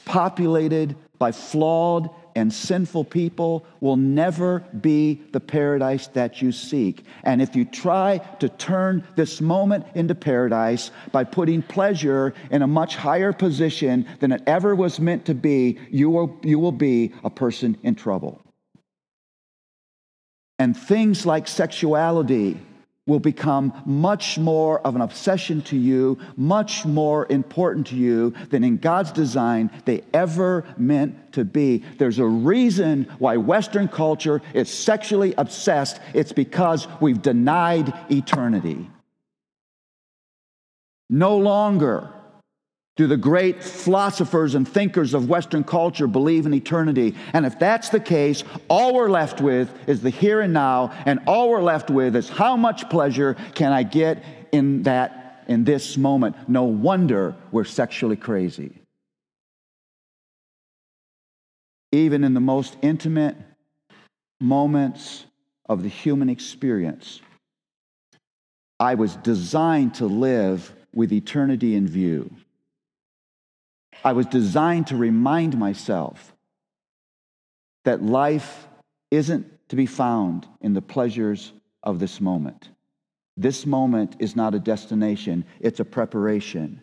populated 0.06 0.96
by 1.18 1.32
flawed 1.32 2.10
and 2.36 2.54
sinful 2.54 3.04
people 3.04 3.66
will 3.80 3.96
never 3.96 4.60
be 4.80 5.20
the 5.32 5.40
paradise 5.40 6.06
that 6.10 6.40
you 6.40 6.52
seek. 6.52 7.04
And 7.24 7.42
if 7.42 7.56
you 7.56 7.66
try 7.66 8.20
to 8.40 8.48
turn 8.48 9.04
this 9.16 9.42
moment 9.42 9.88
into 9.96 10.14
paradise 10.14 10.92
by 11.12 11.24
putting 11.24 11.64
pleasure 11.64 12.36
in 12.52 12.62
a 12.62 12.68
much 12.68 12.96
higher 12.96 13.34
position 13.34 14.06
than 14.20 14.32
it 14.32 14.44
ever 14.46 14.76
was 14.76 15.00
meant 15.00 15.26
to 15.26 15.34
be, 15.34 15.80
you 15.90 16.12
will, 16.12 16.40
you 16.44 16.60
will 16.60 16.72
be 16.72 17.12
a 17.24 17.32
person 17.32 17.76
in 17.82 17.96
trouble. 17.96 18.40
And 20.60 20.78
things 20.78 21.26
like 21.26 21.48
sexuality 21.48 22.60
will 23.08 23.20
become 23.20 23.74
much 23.86 24.38
more 24.38 24.80
of 24.82 24.96
an 24.96 25.02
obsession 25.02 25.62
to 25.64 25.78
you, 25.78 26.20
much 26.36 26.86
more 26.86 27.26
important 27.30 27.88
to 27.88 27.96
you 27.96 28.32
than 28.50 28.64
in 28.64 28.78
God's 28.78 29.12
design 29.12 29.72
they 29.86 30.04
ever 30.14 30.66
meant 30.78 31.34
to 31.34 31.44
be. 31.44 31.84
There's 31.98 32.20
a 32.20 32.26
reason 32.26 33.08
why 33.18 33.38
Western 33.38 33.88
culture 33.88 34.42
is 34.54 34.70
sexually 34.70 35.34
obsessed. 35.38 36.00
It's 36.14 36.34
because 36.34 36.88
we've 37.02 37.22
denied 37.22 37.94
eternity. 38.12 38.90
No 41.10 41.38
longer 41.38 42.14
do 42.98 43.06
the 43.08 43.16
great 43.16 43.64
philosophers 43.64 44.56
and 44.56 44.68
thinkers 44.68 45.14
of 45.14 45.30
Western 45.30 45.64
culture 45.64 46.08
believe 46.08 46.46
in 46.46 46.54
eternity? 46.54 47.16
And 47.32 47.46
if 47.46 47.58
that's 47.58 47.90
the 47.90 48.00
case, 48.00 48.44
all 48.68 48.94
we're 48.96 49.10
left 49.10 49.40
with 49.40 49.72
is 49.88 50.02
the 50.02 50.10
here 50.10 50.42
and 50.42 50.52
now, 50.52 50.92
and 51.06 51.20
all 51.28 51.50
we're 51.50 51.62
left 51.62 51.90
with 51.90 52.16
is 52.16 52.28
how 52.28 52.58
much 52.58 52.90
pleasure 52.90 53.38
can 53.54 53.72
I 53.72 53.84
get 53.84 54.24
in 54.52 54.84
that 54.84 55.44
in 55.48 55.64
this 55.64 55.96
moment? 55.96 56.50
No 56.50 56.64
wonder 56.64 57.36
we're 57.52 57.64
sexually 57.64 58.18
crazy. 58.18 58.74
Even 61.92 62.24
in 62.24 62.34
the 62.34 62.42
most 62.42 62.76
intimate 62.82 63.38
moments 64.42 65.26
of 65.70 65.84
the 65.84 65.90
human 65.90 66.30
experience, 66.30 67.22
I 68.80 68.96
was 68.96 69.16
designed 69.18 69.96
to 69.96 70.06
live 70.06 70.74
with 70.94 71.14
eternity 71.14 71.76
in 71.76 71.88
view. 71.88 72.30
I 74.04 74.14
was 74.14 74.26
designed 74.26 74.88
to 74.88 74.96
remind 74.96 75.58
myself 75.58 76.34
that 77.84 78.04
life 78.04 78.68
isn't 79.12 79.70
to 79.70 79.76
be 79.76 79.86
found 79.86 80.48
in 80.62 80.74
the 80.74 80.82
pleasures 80.82 81.54
of 81.84 82.00
this 82.00 82.22
moment. 82.22 82.70
This 83.36 83.66
moment 83.66 84.16
is 84.20 84.36
not 84.36 84.56
a 84.56 84.60
destination, 84.60 85.46
it's 85.60 85.80
a 85.80 85.86
preparation 85.86 86.82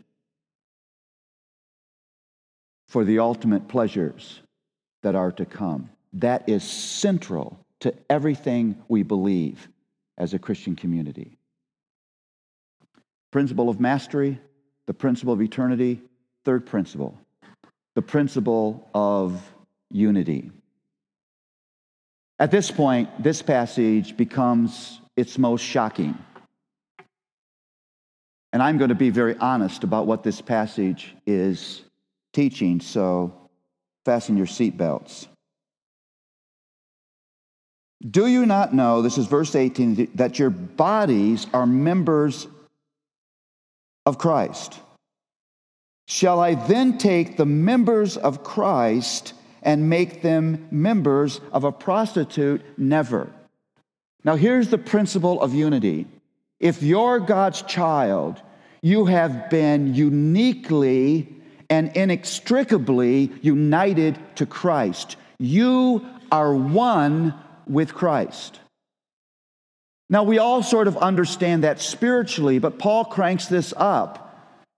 for 2.88 3.04
the 3.04 3.18
ultimate 3.18 3.68
pleasures 3.68 4.40
that 5.02 5.14
are 5.14 5.32
to 5.32 5.44
come. 5.44 5.90
That 6.12 6.48
is 6.48 6.62
central 6.62 7.58
to 7.80 7.92
everything 8.08 8.76
we 8.88 9.02
believe 9.02 9.68
as 10.16 10.32
a 10.32 10.38
Christian 10.38 10.76
community. 10.76 11.36
Principle 13.32 13.68
of 13.68 13.80
mastery, 13.80 14.40
the 14.86 14.94
principle 14.94 15.34
of 15.34 15.42
eternity, 15.42 16.00
Third 16.44 16.66
principle 16.66 17.18
the 17.94 18.02
principle 18.02 18.88
of 18.94 19.40
unity. 19.90 20.50
At 22.40 22.50
this 22.50 22.70
point, 22.70 23.22
this 23.22 23.40
passage 23.40 24.16
becomes 24.16 25.00
its 25.16 25.38
most 25.38 25.62
shocking. 25.62 26.18
And 28.52 28.62
I'm 28.62 28.78
going 28.78 28.88
to 28.88 28.96
be 28.96 29.10
very 29.10 29.36
honest 29.38 29.84
about 29.84 30.06
what 30.06 30.22
this 30.22 30.40
passage 30.40 31.14
is 31.26 31.82
teaching, 32.32 32.80
so 32.80 33.32
fasten 34.04 34.36
your 34.36 34.46
seatbelts. 34.46 35.28
Do 38.08 38.26
you 38.26 38.44
not 38.44 38.74
know, 38.74 39.02
this 39.02 39.16
is 39.16 39.26
verse 39.26 39.54
18, 39.54 40.10
that 40.16 40.38
your 40.38 40.50
bodies 40.50 41.46
are 41.54 41.66
members 41.66 42.46
of 44.04 44.18
Christ? 44.18 44.78
Shall 46.06 46.40
I 46.40 46.54
then 46.54 46.98
take 46.98 47.36
the 47.36 47.46
members 47.46 48.16
of 48.16 48.44
Christ 48.44 49.32
and 49.62 49.88
make 49.88 50.22
them 50.22 50.68
members 50.70 51.40
of 51.52 51.64
a 51.64 51.72
prostitute? 51.72 52.62
Never. 52.78 53.30
Now, 54.22 54.36
here's 54.36 54.68
the 54.68 54.78
principle 54.78 55.40
of 55.40 55.54
unity. 55.54 56.06
If 56.60 56.82
you're 56.82 57.20
God's 57.20 57.62
child, 57.62 58.40
you 58.82 59.06
have 59.06 59.50
been 59.50 59.94
uniquely 59.94 61.28
and 61.70 61.94
inextricably 61.96 63.32
united 63.42 64.18
to 64.36 64.46
Christ. 64.46 65.16
You 65.38 66.06
are 66.30 66.54
one 66.54 67.34
with 67.66 67.94
Christ. 67.94 68.60
Now, 70.10 70.22
we 70.22 70.38
all 70.38 70.62
sort 70.62 70.86
of 70.86 70.96
understand 70.98 71.64
that 71.64 71.80
spiritually, 71.80 72.58
but 72.58 72.78
Paul 72.78 73.06
cranks 73.06 73.46
this 73.46 73.72
up. 73.76 74.23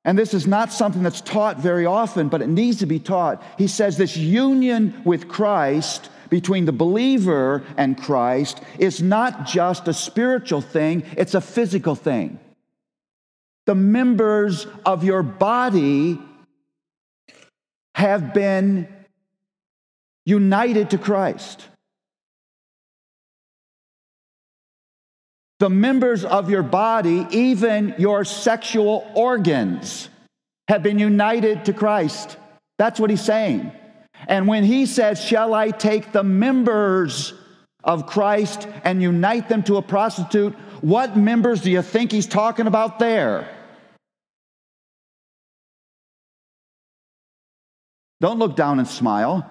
And 0.07 0.17
this 0.17 0.35
is 0.35 0.47
not 0.47 0.73
something 0.73 1.03
that's 1.03 1.21
taught 1.21 1.59
very 1.59 1.85
often, 1.85 2.29
but 2.29 2.41
it 2.41 2.49
needs 2.49 2.79
to 2.79 2.87
be 2.87 3.01
taught. 3.01 3.43
He 3.59 3.67
says 3.67 3.97
this 3.97 4.17
union 4.17 5.03
with 5.05 5.27
Christ 5.27 6.11
between 6.31 6.65
the 6.65 6.73
believer 6.73 7.65
and 7.77 8.01
Christ 8.01 8.63
is 8.79 9.03
not 9.03 9.47
just 9.47 9.89
a 9.89 9.93
spiritual 9.93 10.61
thing, 10.61 11.03
it's 11.17 11.35
a 11.35 11.41
physical 11.41 11.97
thing. 11.97 12.39
The 13.67 13.75
members 13.75 14.69
of 14.85 15.03
your 15.03 15.25
body 15.25 16.21
have 17.97 18.33
been 18.33 18.87
united 20.25 20.91
to 20.91 20.99
Christ. 20.99 21.67
The 25.59 25.71
members 25.71 26.25
of 26.25 26.51
your 26.51 26.63
body, 26.63 27.27
even 27.31 27.95
your 27.99 28.25
sexual 28.25 29.11
organs, 29.15 30.11
have 30.69 30.83
been 30.83 30.99
united 30.99 31.65
to 31.67 31.73
Christ. 31.73 32.37
That's 32.79 33.01
what 33.01 33.11
he's 33.11 33.25
saying. 33.25 33.73
And 34.29 34.47
when 34.47 34.65
he 34.65 34.87
says, 34.87 35.23
Shall 35.23 35.55
I 35.55 35.71
take 35.71 36.13
the 36.13 36.25
members 36.25 37.33
of 37.85 38.07
Christ 38.07 38.69
and 38.85 39.01
unite 39.01 39.49
them 39.49 39.63
to 39.65 39.77
a 39.77 39.83
prostitute, 39.83 40.55
what 40.83 41.17
members 41.17 41.63
do 41.63 41.71
you 41.71 41.83
think 41.83 42.13
he's 42.13 42.27
talking 42.27 42.67
about 42.67 42.99
there? 42.99 43.49
Don't 48.21 48.39
look 48.39 48.57
down 48.57 48.79
and 48.79 48.89
smile. 48.89 49.49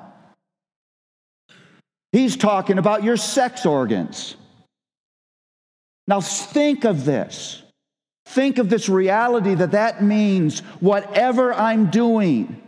He's 2.12 2.36
talking 2.36 2.78
about 2.78 3.04
your 3.04 3.18
sex 3.18 3.66
organs. 3.66 4.36
Now, 6.08 6.22
think 6.22 6.86
of 6.86 7.06
this. 7.06 7.64
Think 8.26 8.58
of 8.58 8.70
this 8.70 8.90
reality 8.90 9.56
that 9.56 9.72
that 9.72 10.04
means 10.04 10.60
whatever 10.80 11.54
I'm 11.54 11.90
doing, 11.92 12.62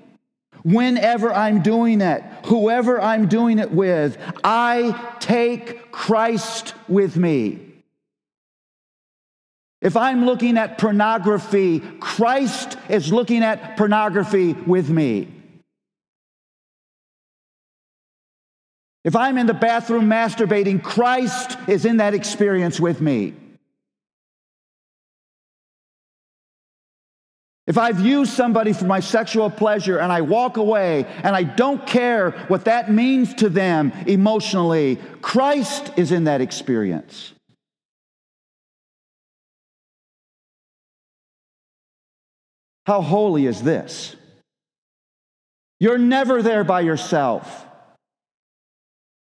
whenever 0.63 1.33
I'm 1.33 1.61
doing 1.61 2.01
it, 2.01 2.23
whoever 2.45 3.01
I'm 3.01 3.27
doing 3.27 3.59
it 3.59 3.71
with, 3.71 4.17
I 4.43 5.15
take 5.19 5.91
Christ 5.91 6.73
with 6.87 7.17
me. 7.17 7.59
If 9.81 9.95
I'm 9.95 10.25
looking 10.25 10.57
at 10.57 10.77
pornography, 10.77 11.79
Christ 11.79 12.77
is 12.89 13.13
looking 13.13 13.43
at 13.43 13.77
pornography 13.77 14.53
with 14.53 14.89
me. 14.89 15.27
If 19.07 19.15
I'm 19.15 19.37
in 19.37 19.47
the 19.47 19.53
bathroom 19.53 20.09
masturbating, 20.09 20.83
Christ 20.83 21.57
is 21.69 21.85
in 21.85 21.95
that 21.97 22.13
experience 22.13 22.77
with 22.77 22.99
me. 22.99 23.35
If 27.67 27.77
I've 27.77 28.01
used 28.01 28.33
somebody 28.33 28.73
for 28.73 28.83
my 28.83 28.99
sexual 28.99 29.49
pleasure 29.49 29.97
and 29.97 30.11
I 30.11 30.19
walk 30.19 30.57
away 30.57 31.05
and 31.23 31.37
I 31.37 31.43
don't 31.43 31.87
care 31.87 32.31
what 32.49 32.65
that 32.65 32.91
means 32.91 33.33
to 33.35 33.47
them 33.47 33.93
emotionally, 34.07 34.97
Christ 35.21 35.93
is 35.95 36.11
in 36.11 36.25
that 36.25 36.41
experience. 36.41 37.31
How 42.85 43.01
holy 43.01 43.45
is 43.45 43.63
this? 43.63 44.17
You're 45.79 45.97
never 45.97 46.41
there 46.41 46.65
by 46.65 46.81
yourself. 46.81 47.66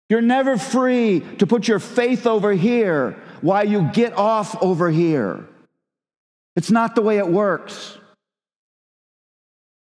You're 0.10 0.22
never 0.22 0.58
free 0.58 1.22
to 1.38 1.46
put 1.46 1.68
your 1.68 1.80
faith 1.80 2.25
over 2.25 2.51
here 2.51 3.12
while 3.42 3.68
you 3.68 3.89
get 3.94 4.13
off 4.13 4.62
over 4.62 4.89
here. 4.89 5.46
It's 6.56 6.72
not 6.72 6.96
the 6.96 7.01
way 7.01 7.20
it 7.20 7.28
works. 7.28 7.98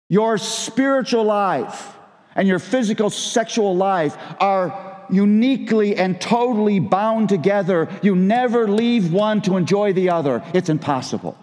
Your 0.10 0.38
spiritual 0.38 1.24
life 1.26 1.94
and 2.34 2.48
your 2.48 2.60
physical 2.60 3.10
sexual 3.10 3.76
life 3.76 4.18
are 4.40 5.06
uniquely 5.10 5.96
and 5.96 6.20
totally 6.20 6.80
bound 6.80 7.30
together. 7.30 7.90
You 8.02 8.16
never 8.16 8.68
leave 8.68 9.12
one 9.12 9.42
to 9.44 9.58
enjoy 9.58 9.94
the 9.94 10.10
other. 10.10 10.44
It's 10.54 10.70
impossible. 10.70 11.38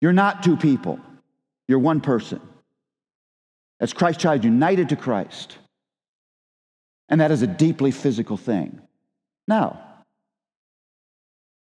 You're 0.00 0.12
not 0.12 0.42
two 0.42 0.56
people, 0.56 1.00
you're 1.66 1.78
one 1.78 2.00
person. 2.00 2.40
As 3.80 3.92
Christ 3.92 4.20
child, 4.20 4.44
united 4.44 4.88
to 4.88 4.96
Christ. 4.96 5.58
And 7.08 7.20
that 7.20 7.30
is 7.30 7.42
a 7.42 7.46
deeply 7.46 7.90
physical 7.90 8.36
thing. 8.36 8.80
Now, 9.46 9.80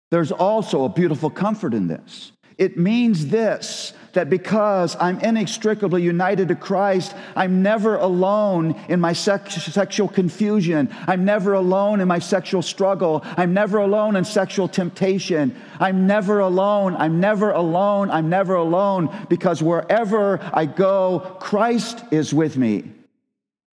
there's 0.09 0.31
also 0.31 0.85
a 0.85 0.89
beautiful 0.89 1.29
comfort 1.29 1.73
in 1.73 1.87
this. 1.87 2.31
It 2.57 2.77
means 2.77 3.27
this 3.27 3.93
that 4.13 4.31
because 4.31 4.97
I'm 4.99 5.19
inextricably 5.19 6.01
united 6.01 6.47
to 6.47 6.55
Christ, 6.55 7.13
I'm 7.35 7.61
never 7.61 7.97
alone 7.97 8.75
in 8.89 8.99
my 8.99 9.13
sex- 9.13 9.63
sexual 9.71 10.07
confusion. 10.07 10.89
I'm 11.05 11.23
never 11.23 11.53
alone 11.53 12.01
in 12.01 12.07
my 12.07 12.17
sexual 12.17 12.63
struggle. 12.63 13.21
I'm 13.37 13.53
never 13.53 13.77
alone 13.77 14.15
in 14.15 14.25
sexual 14.25 14.67
temptation. 14.67 15.55
I'm 15.79 16.07
never 16.07 16.39
alone. 16.39 16.95
I'm 16.95 17.19
never 17.19 17.51
alone. 17.51 18.09
I'm 18.09 18.27
never 18.27 18.55
alone 18.55 19.27
because 19.29 19.61
wherever 19.61 20.39
I 20.51 20.65
go, 20.65 21.37
Christ 21.39 22.03
is 22.09 22.33
with 22.33 22.57
me. 22.57 22.91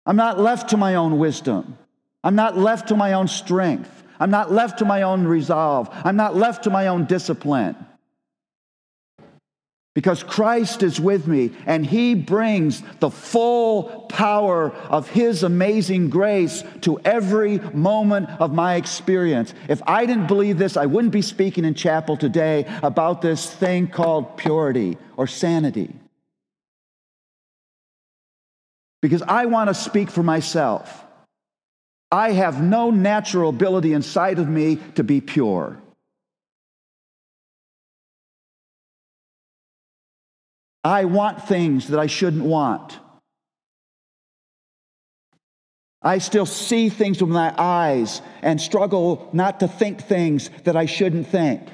I'm 0.07 0.17
not 0.17 0.39
left 0.39 0.71
to 0.71 0.77
my 0.77 0.95
own 0.95 1.19
wisdom. 1.19 1.79
I'm 2.23 2.35
not 2.35 2.57
left 2.57 2.89
to 2.89 2.97
my 2.97 3.15
own 3.15 3.29
strength. 3.29 4.03
I'm 4.19 4.31
not 4.31 4.53
left 4.53 4.79
to 4.79 4.85
my 4.85 5.03
own 5.03 5.27
resolve. 5.27 5.89
I'm 5.93 6.17
not 6.17 6.37
left 6.37 6.65
to 6.65 6.71
my 6.71 6.89
own 6.89 7.07
discipline 7.07 7.77
because 9.95 10.23
Christ 10.23 10.83
is 10.83 11.01
with 11.01 11.27
me 11.27 11.51
and 11.67 11.85
he 11.85 12.15
brings 12.15 12.83
the 13.01 13.11
full 13.11 14.07
power 14.09 14.71
of 14.89 15.09
his 15.11 15.43
amazing 15.43 16.11
grace 16.11 16.63
to 16.83 17.01
every 17.05 17.59
moment 17.59 18.31
of 18.41 18.55
my 18.55 18.77
experience. 18.77 19.53
If 19.69 19.83
I 19.87 20.07
didn't 20.07 20.29
believe 20.29 20.59
this, 20.59 20.77
I 20.77 20.87
wouldn't 20.87 21.13
be 21.13 21.23
speaking 21.23 21.65
in 21.65 21.75
chapel 21.75 22.17
today 22.17 22.67
about 22.83 23.21
this 23.21 23.53
thing 23.53 23.89
called 23.89 24.37
purity 24.37 24.97
or 25.17 25.27
sanity. 25.27 25.93
Because 29.03 29.23
I 29.23 29.47
want 29.47 29.69
to 29.69 29.75
speak 29.75 30.11
for 30.11 30.23
myself. 30.23 31.05
I 32.13 32.33
have 32.33 32.63
no 32.63 32.91
natural 32.91 33.51
ability 33.51 33.93
inside 33.93 34.39
of 34.39 34.49
me 34.49 34.77
to 34.97 35.05
be 35.05 35.21
pure. 35.21 35.79
I 40.83 41.05
want 41.05 41.47
things 41.47 41.89
that 41.89 42.01
I 42.01 42.07
shouldn't 42.07 42.45
want. 42.45 42.99
I 46.03 46.19
still 46.19 46.47
see 46.47 46.89
things 46.89 47.21
with 47.21 47.31
my 47.31 47.55
eyes 47.59 48.23
and 48.41 48.59
struggle 48.61 49.29
not 49.35 49.61
to 49.61 49.69
think 49.69 50.01
things 50.01 50.49
that 50.65 50.77
I 50.77 50.87
shouldn't 50.87 51.27
think. 51.27 51.69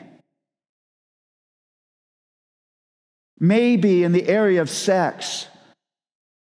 Maybe 3.39 4.03
in 4.03 4.13
the 4.13 4.29
area 4.29 4.61
of 4.61 4.71
sex, 4.71 5.47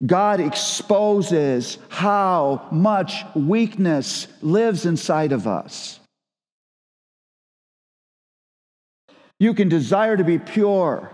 God 0.04 0.40
exposes 0.40 1.78
how 1.88 2.68
much 2.70 3.24
weakness 3.34 4.26
lives 4.42 4.86
inside 4.86 5.32
of 5.32 5.46
us. 5.46 6.00
You 9.40 9.54
can 9.54 9.68
desire 9.68 10.16
to 10.16 10.24
be 10.24 10.38
pure 10.38 11.10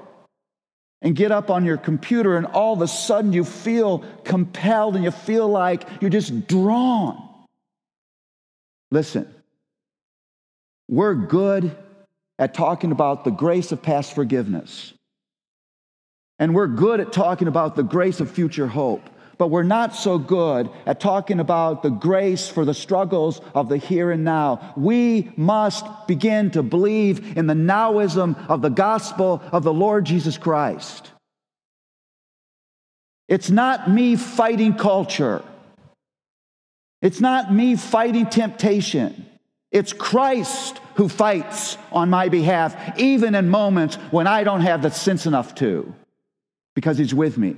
and 1.02 1.16
get 1.16 1.32
up 1.32 1.50
on 1.50 1.64
your 1.64 1.78
computer, 1.78 2.36
and 2.36 2.46
all 2.46 2.74
of 2.74 2.82
a 2.82 2.88
sudden 2.88 3.32
you 3.32 3.44
feel 3.44 4.04
compelled 4.24 4.96
and 4.96 5.04
you 5.04 5.10
feel 5.10 5.48
like 5.48 5.86
you're 6.00 6.10
just 6.10 6.46
drawn. 6.46 7.26
Listen, 8.90 9.32
we're 10.88 11.14
good 11.14 11.76
at 12.38 12.52
talking 12.54 12.92
about 12.92 13.24
the 13.24 13.30
grace 13.30 13.72
of 13.72 13.82
past 13.82 14.14
forgiveness, 14.14 14.92
and 16.40 16.52
we're 16.52 16.66
good 16.66 16.98
at 16.98 17.12
talking 17.12 17.46
about 17.46 17.76
the 17.76 17.84
grace 17.84 18.18
of 18.18 18.28
future 18.28 18.66
hope 18.66 19.08
but 19.40 19.48
we're 19.48 19.62
not 19.62 19.94
so 19.94 20.18
good 20.18 20.68
at 20.84 21.00
talking 21.00 21.40
about 21.40 21.82
the 21.82 21.88
grace 21.88 22.46
for 22.46 22.66
the 22.66 22.74
struggles 22.74 23.40
of 23.54 23.70
the 23.70 23.78
here 23.78 24.10
and 24.10 24.22
now. 24.22 24.74
We 24.76 25.32
must 25.34 25.86
begin 26.06 26.50
to 26.50 26.62
believe 26.62 27.38
in 27.38 27.46
the 27.46 27.54
nowism 27.54 28.36
of 28.50 28.60
the 28.60 28.68
gospel 28.68 29.42
of 29.50 29.62
the 29.62 29.72
Lord 29.72 30.04
Jesus 30.04 30.36
Christ. 30.36 31.10
It's 33.28 33.48
not 33.48 33.90
me 33.90 34.14
fighting 34.16 34.74
culture. 34.74 35.42
It's 37.00 37.22
not 37.22 37.50
me 37.50 37.76
fighting 37.76 38.26
temptation. 38.26 39.24
It's 39.70 39.94
Christ 39.94 40.80
who 40.96 41.08
fights 41.08 41.78
on 41.92 42.10
my 42.10 42.28
behalf, 42.28 42.98
even 42.98 43.34
in 43.34 43.48
moments 43.48 43.94
when 44.10 44.26
I 44.26 44.44
don't 44.44 44.60
have 44.60 44.82
the 44.82 44.90
sense 44.90 45.24
enough 45.24 45.54
to, 45.54 45.94
because 46.74 46.98
He's 46.98 47.14
with 47.14 47.38
me. 47.38 47.56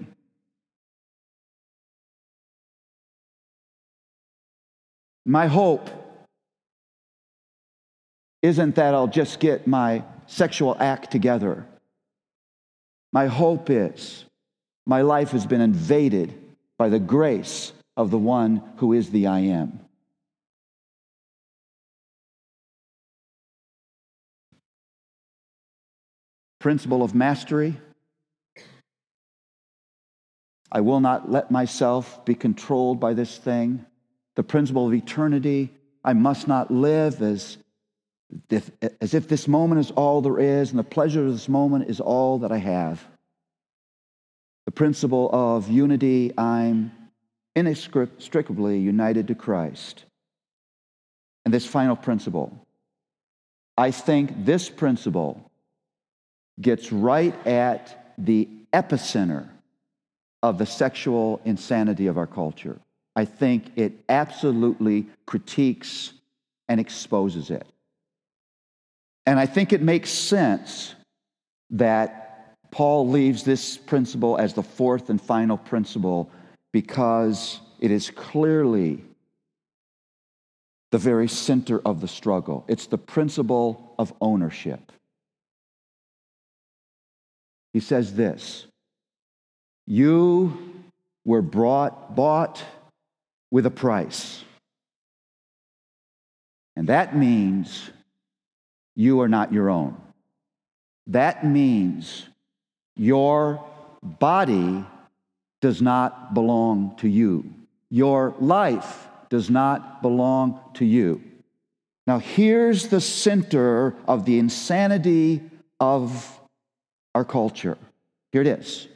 My 5.25 5.47
hope 5.47 5.89
isn't 8.43 8.75
that 8.75 8.95
I'll 8.95 9.07
just 9.07 9.39
get 9.39 9.67
my 9.67 10.03
sexual 10.27 10.77
act 10.81 11.11
together. 11.11 11.65
My 13.13 13.27
hope 13.27 13.71
is 13.71 14.25
my 14.87 15.03
life 15.03 15.31
has 15.31 15.47
been 15.47 15.61
invaded 15.61 16.35
by 16.77 16.89
the 16.89 16.99
grace 16.99 17.73
of 17.97 18.11
the 18.11 18.19
one 18.19 18.63
who 18.77 18.93
is 18.93 19.11
the 19.11 19.29
I 19.29 19.41
am. 19.41 19.79
Principle 26.59 27.03
of 27.03 27.15
mastery. 27.15 27.77
I 30.75 30.81
will 30.81 31.01
not 31.01 31.31
let 31.31 31.51
myself 31.51 32.25
be 32.25 32.35
controlled 32.35 32.99
by 32.99 33.13
this 33.13 33.37
thing 33.37 33.85
the 34.35 34.43
principle 34.43 34.87
of 34.87 34.95
eternity. 34.95 35.71
I 36.03 36.15
must 36.15 36.49
not 36.49 36.71
live 36.71 37.21
as 37.21 37.59
if, 38.49 38.71
as 39.03 39.13
if 39.13 39.29
this 39.29 39.47
moment 39.47 39.81
is 39.81 39.91
all 39.91 40.23
there 40.23 40.39
is 40.39 40.71
and 40.71 40.79
the 40.79 40.85
pleasure 40.85 41.27
of 41.27 41.33
this 41.33 41.51
moment 41.51 41.91
is 41.91 42.01
all 42.01 42.39
that 42.39 42.51
I 42.51 42.57
have. 42.57 43.07
The 44.65 44.73
principle 44.73 45.29
of 45.31 45.69
unity, 45.69 46.33
I'm 46.39 46.93
inextricably 47.55 48.79
united 48.79 49.29
to 49.29 49.35
Christ. 49.35 50.07
And 51.45 51.53
this 51.53 51.67
final 51.67 51.97
principle, 51.97 52.67
I 53.77 53.91
think 53.91 54.47
this 54.47 54.71
principle 54.71 55.51
gets 56.59 56.91
right 56.91 57.35
at 57.47 58.15
the 58.17 58.49
epicenter 58.73 59.52
of 60.43 60.59
the 60.59 60.67
sexual 60.67 61.41
insanity 61.45 62.07
of 62.07 62.19
our 62.19 62.27
culture. 62.27 62.79
I 63.15 63.25
think 63.25 63.73
it 63.77 63.93
absolutely 64.09 65.07
critiques 65.27 66.13
and 66.69 66.81
exposes 66.81 67.51
it. 67.51 67.67
And 69.27 69.39
I 69.39 69.47
think 69.47 69.73
it 69.73 69.83
makes 69.83 70.11
sense 70.11 70.95
that 71.71 72.57
Paul 72.71 73.09
leaves 73.09 73.45
this 73.45 73.77
principle 73.77 74.39
as 74.39 74.55
the 74.55 74.63
fourth 74.63 75.11
and 75.11 75.21
final 75.21 75.59
principle 75.59 76.31
because 76.73 77.61
it 77.81 77.91
is 77.91 78.11
clearly 78.11 79.05
the 80.91 80.99
very 80.99 81.29
center 81.29 81.81
of 81.85 82.01
the 82.01 82.09
struggle. 82.09 82.65
It's 82.69 82.87
the 82.87 82.99
principle 82.99 83.95
of 83.99 84.13
ownership. 84.21 84.93
He 87.73 87.81
says 87.81 88.15
this 88.15 88.67
You 89.87 90.57
were 91.25 91.43
brought, 91.43 92.15
bought 92.15 92.63
with 93.51 93.67
a 93.67 93.71
price. 93.71 94.45
And 96.77 96.89
that 96.89 97.17
means 97.17 97.91
you 98.97 99.21
are 99.21 99.29
not 99.29 99.53
your 99.53 99.71
own. 99.71 99.97
That 101.09 101.45
means 101.45 102.27
your 102.97 103.65
body 104.03 104.85
does 105.61 105.83
not 105.83 106.35
belong 106.35 106.97
to 106.99 107.09
you. 107.09 107.53
Your 107.91 108.35
life 108.41 109.07
does 109.29 109.51
not 109.51 110.03
belong 110.03 110.61
to 110.75 110.85
you. 110.85 111.23
Now, 112.07 112.19
here's 112.19 112.89
the 112.89 113.01
center 113.01 113.95
of 114.09 114.25
the 114.25 114.39
insanity 114.39 115.43
of 115.79 116.41
our 117.15 117.25
culture. 117.25 117.79
Here 118.33 118.41
it 118.41 118.49
is 118.49 118.89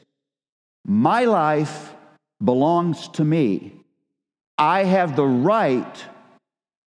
My 0.89 1.25
life 1.25 1.93
belongs 2.43 3.09
to 3.09 3.25
me. 3.25 3.73
I 4.57 4.85
have 4.85 5.17
the 5.17 5.27
right 5.27 6.05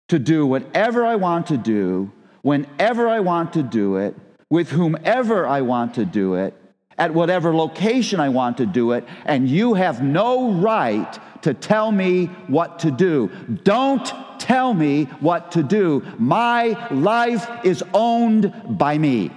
to 0.09 0.19
do 0.19 0.45
whatever 0.45 1.05
I 1.05 1.15
want 1.15 1.47
to 1.47 1.57
do, 1.57 2.11
whenever 2.41 3.07
I 3.07 3.21
want 3.21 3.53
to 3.53 3.63
do 3.63 3.95
it, 3.95 4.13
with 4.49 4.69
whomever 4.69 5.47
I 5.47 5.61
want 5.61 5.93
to 5.95 6.05
do 6.05 6.35
it, 6.35 6.53
at 6.97 7.13
whatever 7.13 7.55
location 7.55 8.19
I 8.19 8.29
want 8.29 8.57
to 8.57 8.65
do 8.65 8.91
it, 8.91 9.05
and 9.25 9.47
you 9.47 9.75
have 9.75 10.03
no 10.03 10.51
right 10.51 11.19
to 11.43 11.53
tell 11.53 11.91
me 11.91 12.25
what 12.47 12.79
to 12.79 12.91
do. 12.91 13.29
Don't 13.63 14.05
tell 14.37 14.73
me 14.73 15.05
what 15.21 15.51
to 15.53 15.63
do. 15.63 16.03
My 16.17 16.89
life 16.91 17.49
is 17.63 17.83
owned 17.93 18.77
by 18.77 18.97
me. 18.97 19.31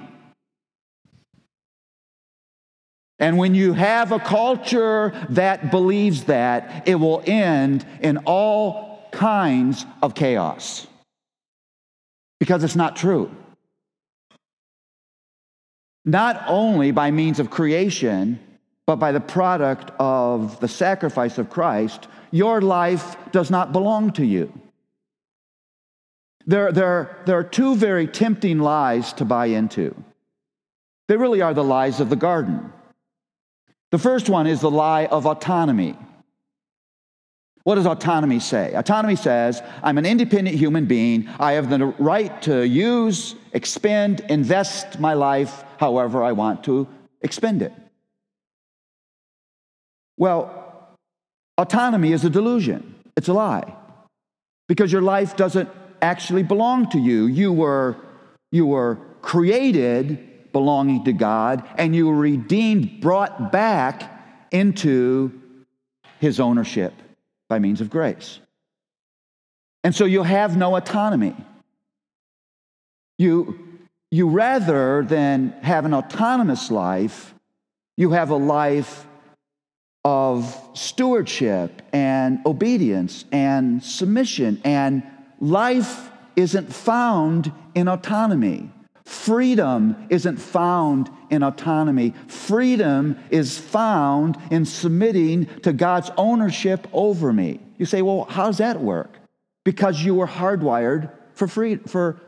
And 3.20 3.38
when 3.38 3.54
you 3.54 3.74
have 3.74 4.10
a 4.12 4.18
culture 4.18 5.12
that 5.30 5.70
believes 5.70 6.24
that, 6.24 6.88
it 6.88 6.96
will 6.96 7.22
end 7.26 7.86
in 8.00 8.16
all 8.26 9.08
kinds 9.12 9.86
of 10.02 10.14
chaos 10.14 10.86
because 12.38 12.64
it's 12.64 12.76
not 12.76 12.96
true 12.96 13.30
not 16.04 16.42
only 16.46 16.90
by 16.90 17.10
means 17.10 17.38
of 17.38 17.50
creation, 17.50 18.38
but 18.86 18.96
by 18.96 19.12
the 19.12 19.20
product 19.20 19.92
of 19.98 20.58
the 20.60 20.68
sacrifice 20.68 21.38
of 21.38 21.50
Christ, 21.50 22.08
your 22.30 22.60
life 22.60 23.16
does 23.32 23.50
not 23.50 23.72
belong 23.72 24.12
to 24.12 24.24
you. 24.24 24.52
There, 26.46 26.72
there, 26.72 27.18
there 27.26 27.38
are 27.38 27.44
two 27.44 27.76
very 27.76 28.06
tempting 28.06 28.58
lies 28.58 29.12
to 29.14 29.24
buy 29.24 29.46
into. 29.46 29.94
They 31.06 31.16
really 31.16 31.42
are 31.42 31.54
the 31.54 31.64
lies 31.64 32.00
of 32.00 32.08
the 32.08 32.16
garden. 32.16 32.72
The 33.90 33.98
first 33.98 34.28
one 34.28 34.46
is 34.46 34.60
the 34.60 34.70
lie 34.70 35.06
of 35.06 35.26
autonomy. 35.26 35.96
What 37.64 37.74
does 37.74 37.86
autonomy 37.86 38.40
say? 38.40 38.72
Autonomy 38.74 39.16
says, 39.16 39.62
I'm 39.82 39.98
an 39.98 40.06
independent 40.06 40.56
human 40.56 40.86
being. 40.86 41.28
I 41.38 41.52
have 41.52 41.68
the 41.68 41.86
right 41.98 42.40
to 42.42 42.66
use, 42.66 43.34
expend, 43.52 44.20
invest 44.28 44.98
my 44.98 45.14
life 45.14 45.64
however 45.78 46.22
I 46.22 46.32
want 46.32 46.64
to 46.64 46.88
expend 47.20 47.62
it. 47.62 47.72
Well, 50.16 50.96
autonomy 51.58 52.12
is 52.12 52.24
a 52.24 52.30
delusion, 52.30 52.94
it's 53.16 53.28
a 53.28 53.32
lie. 53.32 53.74
Because 54.68 54.92
your 54.92 55.02
life 55.02 55.36
doesn't 55.36 55.68
actually 56.00 56.44
belong 56.44 56.88
to 56.90 56.98
you. 56.98 57.26
You 57.26 57.52
were, 57.52 57.96
you 58.52 58.66
were 58.66 58.98
created 59.20 60.29
belonging 60.52 61.04
to 61.04 61.12
God, 61.12 61.66
and 61.76 61.94
you 61.94 62.06
were 62.08 62.16
redeemed, 62.16 63.00
brought 63.00 63.52
back 63.52 64.02
into 64.50 65.32
His 66.18 66.40
ownership 66.40 66.92
by 67.48 67.58
means 67.58 67.80
of 67.80 67.90
grace. 67.90 68.40
And 69.82 69.94
so 69.94 70.04
you 70.04 70.22
have 70.22 70.56
no 70.56 70.76
autonomy. 70.76 71.34
You, 73.18 73.78
you 74.10 74.28
rather 74.28 75.02
than 75.02 75.50
have 75.62 75.84
an 75.84 75.94
autonomous 75.94 76.70
life, 76.70 77.34
you 77.96 78.10
have 78.10 78.30
a 78.30 78.36
life 78.36 79.06
of 80.04 80.58
stewardship 80.74 81.82
and 81.92 82.38
obedience 82.46 83.24
and 83.32 83.82
submission. 83.82 84.60
And 84.64 85.02
life 85.38 86.10
isn't 86.36 86.72
found 86.72 87.52
in 87.74 87.88
autonomy. 87.88 88.70
Freedom 89.10 90.06
isn't 90.08 90.36
found 90.36 91.10
in 91.30 91.42
autonomy. 91.42 92.14
Freedom 92.28 93.18
is 93.30 93.58
found 93.58 94.38
in 94.52 94.64
submitting 94.64 95.46
to 95.62 95.72
God's 95.72 96.12
ownership 96.16 96.86
over 96.92 97.32
me. 97.32 97.58
You 97.76 97.86
say, 97.86 98.02
well, 98.02 98.24
how 98.30 98.46
does 98.46 98.58
that 98.58 98.80
work? 98.80 99.18
Because 99.64 100.00
you 100.00 100.14
were 100.14 100.28
hardwired 100.28 101.10
for 101.34 101.48
free, 101.48 101.74
for 101.88 102.20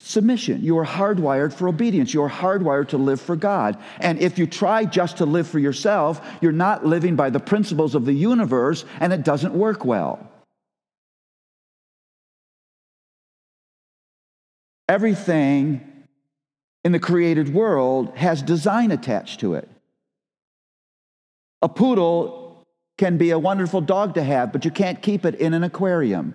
submission. 0.00 0.62
You 0.62 0.76
are 0.76 0.84
hardwired 0.84 1.54
for 1.54 1.68
obedience. 1.68 2.12
You 2.12 2.22
are 2.24 2.30
hardwired 2.30 2.88
to 2.88 2.98
live 2.98 3.22
for 3.22 3.34
God. 3.34 3.78
And 3.98 4.18
if 4.20 4.38
you 4.38 4.46
try 4.46 4.84
just 4.84 5.16
to 5.16 5.24
live 5.24 5.48
for 5.48 5.58
yourself, 5.58 6.20
you're 6.42 6.52
not 6.52 6.84
living 6.84 7.16
by 7.16 7.30
the 7.30 7.40
principles 7.40 7.94
of 7.94 8.04
the 8.04 8.12
universe, 8.12 8.84
and 9.00 9.14
it 9.14 9.24
doesn't 9.24 9.54
work 9.54 9.86
well. 9.86 10.30
Everything 14.86 15.86
in 16.84 16.92
the 16.92 16.98
created 16.98 17.52
world 17.52 18.16
has 18.16 18.42
design 18.42 18.90
attached 18.90 19.40
to 19.40 19.54
it. 19.54 19.68
A 21.62 21.68
poodle 21.68 22.66
can 22.96 23.18
be 23.18 23.30
a 23.30 23.38
wonderful 23.38 23.80
dog 23.80 24.14
to 24.14 24.22
have, 24.22 24.52
but 24.52 24.64
you 24.64 24.70
can't 24.70 25.02
keep 25.02 25.24
it 25.24 25.34
in 25.34 25.54
an 25.54 25.62
aquarium. 25.62 26.34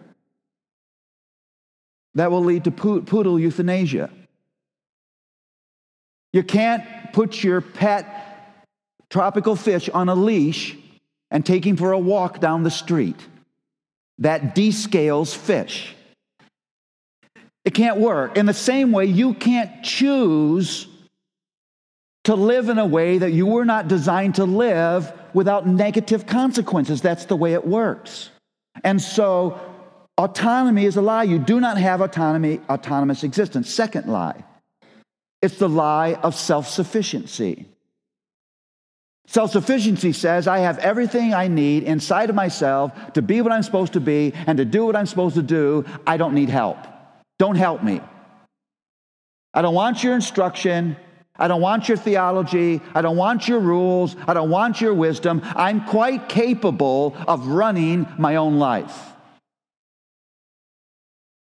That 2.13 2.31
will 2.31 2.43
lead 2.43 2.63
to 2.65 2.71
poodle 2.71 3.39
euthanasia. 3.39 4.09
You 6.31 6.43
can't 6.43 6.83
put 7.13 7.43
your 7.43 7.61
pet 7.61 8.05
tropical 9.09 9.55
fish 9.55 9.89
on 9.89 10.09
a 10.09 10.15
leash 10.15 10.75
and 11.31 11.45
take 11.45 11.65
him 11.65 11.77
for 11.77 11.91
a 11.91 11.99
walk 11.99 12.39
down 12.39 12.63
the 12.63 12.71
street. 12.71 13.19
That 14.19 14.55
descales 14.55 15.35
fish. 15.35 15.95
It 17.65 17.73
can't 17.73 17.97
work. 17.97 18.37
In 18.37 18.45
the 18.45 18.53
same 18.53 18.91
way, 18.91 19.05
you 19.05 19.33
can't 19.33 19.83
choose 19.83 20.87
to 22.25 22.35
live 22.35 22.69
in 22.69 22.77
a 22.77 22.85
way 22.85 23.17
that 23.17 23.31
you 23.31 23.47
were 23.47 23.65
not 23.65 23.87
designed 23.87 24.35
to 24.35 24.45
live 24.45 25.11
without 25.33 25.67
negative 25.67 26.27
consequences. 26.27 27.01
That's 27.01 27.25
the 27.25 27.35
way 27.35 27.53
it 27.53 27.65
works. 27.65 28.29
And 28.83 29.01
so, 29.01 29.59
autonomy 30.17 30.85
is 30.85 30.95
a 30.95 31.01
lie. 31.01 31.23
You 31.23 31.39
do 31.39 31.59
not 31.59 31.77
have 31.77 32.01
autonomy, 32.01 32.61
autonomous 32.69 33.23
existence. 33.23 33.69
Second 33.69 34.07
lie 34.07 34.43
it's 35.41 35.59
the 35.59 35.69
lie 35.69 36.13
of 36.15 36.33
self 36.33 36.67
sufficiency. 36.67 37.65
Self 39.27 39.51
sufficiency 39.51 40.11
says 40.11 40.47
I 40.47 40.59
have 40.59 40.79
everything 40.79 41.33
I 41.33 41.47
need 41.47 41.83
inside 41.83 42.29
of 42.29 42.35
myself 42.35 42.91
to 43.13 43.21
be 43.21 43.41
what 43.41 43.51
I'm 43.51 43.63
supposed 43.63 43.93
to 43.93 43.99
be 43.99 44.33
and 44.47 44.57
to 44.57 44.65
do 44.65 44.85
what 44.85 44.95
I'm 44.95 45.05
supposed 45.05 45.35
to 45.35 45.43
do. 45.43 45.85
I 46.07 46.17
don't 46.17 46.33
need 46.33 46.49
help. 46.49 46.77
Don't 47.39 47.55
help 47.55 47.83
me. 47.83 48.01
I 49.53 49.61
don't 49.61 49.75
want 49.75 50.03
your 50.03 50.15
instruction. 50.15 50.97
I 51.37 51.47
don't 51.47 51.61
want 51.61 51.87
your 51.89 51.97
theology. 51.97 52.81
I 52.93 53.01
don't 53.01 53.17
want 53.17 53.47
your 53.47 53.59
rules. 53.59 54.15
I 54.27 54.33
don't 54.33 54.49
want 54.49 54.79
your 54.81 54.93
wisdom. 54.93 55.41
I'm 55.43 55.85
quite 55.85 56.29
capable 56.29 57.15
of 57.27 57.47
running 57.47 58.07
my 58.17 58.37
own 58.37 58.57
life. 58.57 59.13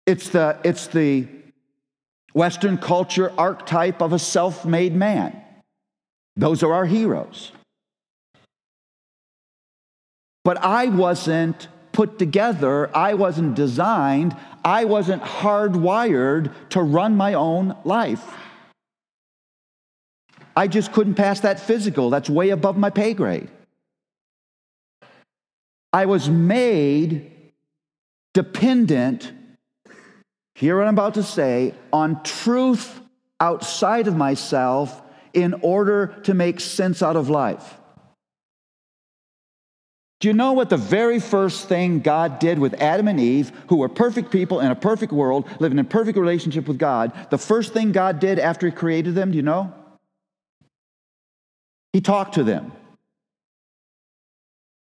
It's 0.05 0.29
the, 0.29 0.57
it's 0.63 0.87
the 0.87 1.27
Western 2.33 2.77
culture 2.77 3.31
archetype 3.37 4.01
of 4.01 4.13
a 4.13 4.19
self 4.19 4.65
made 4.65 4.95
man. 4.95 5.39
Those 6.35 6.63
are 6.63 6.73
our 6.73 6.85
heroes. 6.85 7.51
but 10.49 10.57
I 10.63 10.87
wasn't 10.87 11.67
put 11.99 12.17
together, 12.17 12.89
I 12.95 13.13
wasn't 13.15 13.55
designed, 13.55 14.33
I 14.63 14.85
wasn't 14.85 15.21
hardwired 15.21 16.53
to 16.69 16.81
run 16.81 17.17
my 17.17 17.33
own 17.33 17.75
life. 17.83 18.23
I 20.55 20.69
just 20.69 20.93
couldn't 20.93 21.15
pass 21.15 21.41
that 21.41 21.59
physical. 21.59 22.09
That's 22.09 22.29
way 22.29 22.51
above 22.51 22.77
my 22.77 22.89
pay 22.89 23.13
grade. 23.13 23.49
I 25.91 26.05
was 26.05 26.29
made 26.29 27.31
dependent, 28.33 29.33
hear 30.55 30.77
what 30.77 30.87
I'm 30.87 30.93
about 30.93 31.15
to 31.15 31.23
say, 31.23 31.73
on 31.91 32.23
truth 32.23 32.97
outside 33.41 34.07
of 34.07 34.15
myself 34.15 35.01
in 35.33 35.53
order 35.63 36.15
to 36.23 36.33
make 36.33 36.61
sense 36.61 37.03
out 37.03 37.17
of 37.17 37.29
life. 37.29 37.78
Do 40.19 40.27
you 40.27 40.33
know 40.33 40.51
what 40.51 40.69
the 40.69 40.77
very 40.77 41.19
first 41.19 41.69
thing 41.69 41.99
God 41.99 42.39
did 42.39 42.59
with 42.59 42.73
Adam 42.81 43.07
and 43.07 43.19
Eve, 43.19 43.53
who 43.67 43.77
were 43.77 43.87
perfect 43.87 44.31
people 44.31 44.59
in 44.59 44.69
a 44.69 44.75
perfect 44.75 45.13
world, 45.13 45.47
living 45.59 45.79
in 45.79 45.85
perfect 45.85 46.17
relationship 46.17 46.67
with 46.67 46.77
God? 46.77 47.13
The 47.29 47.37
first 47.37 47.71
thing 47.71 47.93
God 47.93 48.19
did 48.19 48.37
after 48.37 48.65
He 48.65 48.71
created 48.73 49.15
them, 49.15 49.31
do 49.31 49.37
you 49.37 49.43
know? 49.43 49.73
He 51.93 52.01
talked 52.01 52.35
to 52.35 52.43
them 52.43 52.73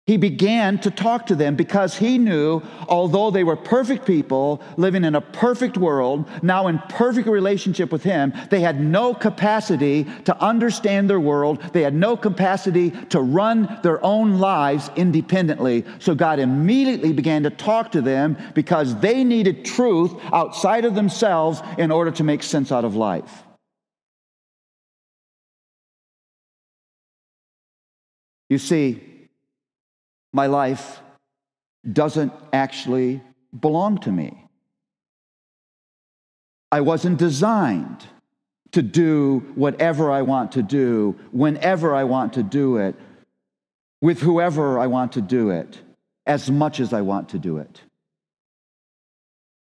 he 0.07 0.15
began 0.15 0.79
to 0.79 0.89
talk 0.89 1.25
to 1.25 1.35
them 1.35 1.57
because 1.57 1.97
he 1.97 2.17
knew, 2.17 2.61
although 2.87 3.29
they 3.29 3.43
were 3.43 3.57
perfect 3.57 4.05
people 4.05 4.61
living 4.77 5.03
in 5.03 5.15
a 5.15 5.21
perfect 5.21 5.77
world, 5.77 6.29
now 6.41 6.67
in 6.67 6.79
perfect 6.87 7.27
relationship 7.27 7.91
with 7.91 8.03
him, 8.03 8.33
they 8.49 8.61
had 8.61 8.79
no 8.79 9.13
capacity 9.13 10.05
to 10.23 10.41
understand 10.41 11.09
their 11.09 11.19
world. 11.19 11.61
They 11.73 11.81
had 11.81 11.93
no 11.93 12.15
capacity 12.15 12.91
to 13.09 13.19
run 13.19 13.79
their 13.83 14.03
own 14.03 14.39
lives 14.39 14.89
independently. 14.95 15.83
So 15.99 16.15
God 16.15 16.39
immediately 16.39 17.11
began 17.11 17.43
to 17.43 17.49
talk 17.49 17.91
to 17.91 18.01
them 18.01 18.37
because 18.55 18.95
they 19.01 19.25
needed 19.25 19.65
truth 19.65 20.13
outside 20.31 20.85
of 20.85 20.95
themselves 20.95 21.61
in 21.77 21.91
order 21.91 22.11
to 22.11 22.23
make 22.23 22.43
sense 22.43 22.71
out 22.71 22.85
of 22.85 22.95
life. 22.95 23.43
You 28.49 28.57
see, 28.57 29.06
my 30.37 30.45
life 30.45 31.01
doesn't 31.91 32.31
actually 32.53 33.21
belong 33.59 33.97
to 33.97 34.11
me. 34.11 34.29
I 36.71 36.81
wasn't 36.81 37.17
designed 37.17 38.05
to 38.73 38.83
do 38.83 39.39
whatever 39.55 40.11
I 40.11 40.21
want 40.21 40.51
to 40.51 40.61
do, 40.61 41.15
whenever 41.31 41.95
I 41.95 42.03
want 42.03 42.33
to 42.33 42.43
do 42.43 42.77
it, 42.77 42.93
with 44.01 44.19
whoever 44.19 44.77
I 44.77 44.87
want 44.95 45.13
to 45.13 45.21
do 45.21 45.49
it, 45.49 45.79
as 46.27 46.51
much 46.51 46.79
as 46.79 46.93
I 46.93 47.01
want 47.01 47.29
to 47.29 47.39
do 47.39 47.57
it. 47.57 47.81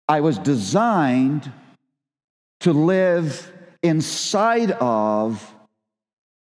I 0.09 0.20
was 0.20 0.38
designed 0.38 1.53
to 2.61 2.72
live 2.72 3.53
inside 3.83 4.70
of 4.70 5.55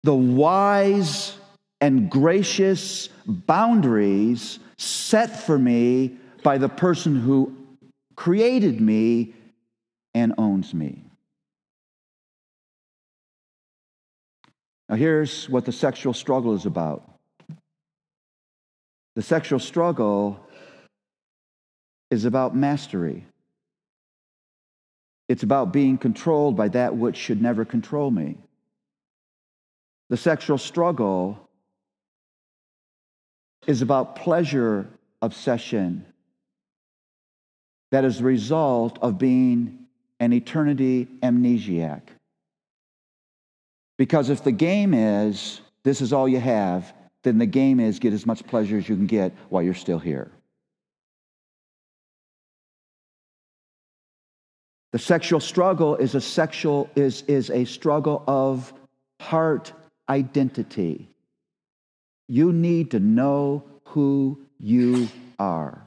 the 0.03 0.13
wise 0.13 1.37
and 1.85 2.09
gracious 2.09 3.09
boundaries 3.27 4.57
set 4.75 5.39
for 5.41 5.55
me 5.55 6.17
by 6.41 6.57
the 6.57 6.67
person 6.67 7.15
who 7.15 7.55
created 8.15 8.81
me 8.81 9.35
and 10.15 10.33
owns 10.39 10.73
me. 10.73 11.03
Now, 14.89 14.95
here's 14.95 15.47
what 15.47 15.65
the 15.65 15.71
sexual 15.71 16.13
struggle 16.13 16.55
is 16.55 16.65
about 16.65 17.07
the 19.15 19.21
sexual 19.21 19.59
struggle 19.59 20.39
is 22.09 22.25
about 22.25 22.55
mastery. 22.55 23.27
It's 25.29 25.43
about 25.43 25.71
being 25.71 25.99
controlled 25.99 26.57
by 26.57 26.69
that 26.69 26.95
which 26.97 27.15
should 27.15 27.43
never 27.43 27.63
control 27.63 28.09
me. 28.09 28.39
The 30.09 30.17
sexual 30.17 30.57
struggle 30.57 31.44
is 33.67 33.81
about 33.81 34.15
pleasure 34.15 34.87
obsession 35.21 36.05
that 37.91 38.03
is 38.03 38.17
the 38.17 38.23
result 38.23 38.99
of 39.01 39.17
being 39.17 39.85
an 40.19 40.33
eternity 40.33 41.07
amnesiac. 41.21 42.01
Because 43.97 44.29
if 44.29 44.43
the 44.43 44.51
game 44.51 44.93
is 44.93 45.61
this 45.83 46.01
is 46.01 46.11
all 46.11 46.27
you 46.27 46.39
have, 46.39 46.93
then 47.23 47.37
the 47.37 47.45
game 47.45 47.79
is 47.79 47.99
get 47.99 48.13
as 48.13 48.25
much 48.25 48.45
pleasure 48.45 48.77
as 48.77 48.89
you 48.89 48.95
can 48.95 49.05
get 49.05 49.33
while 49.49 49.63
you're 49.63 49.73
still 49.73 49.99
here. 49.99 50.31
The 54.91 54.99
sexual 54.99 55.39
struggle 55.39 55.95
is 55.95 56.15
a 56.15 56.21
sexual 56.21 56.89
is, 56.95 57.23
is 57.23 57.49
a 57.49 57.65
struggle 57.65 58.23
of 58.27 58.73
heart 59.19 59.73
identity. 60.09 61.09
You 62.27 62.51
need 62.51 62.91
to 62.91 62.99
know 62.99 63.63
who 63.85 64.39
you 64.59 65.07
are. 65.37 65.81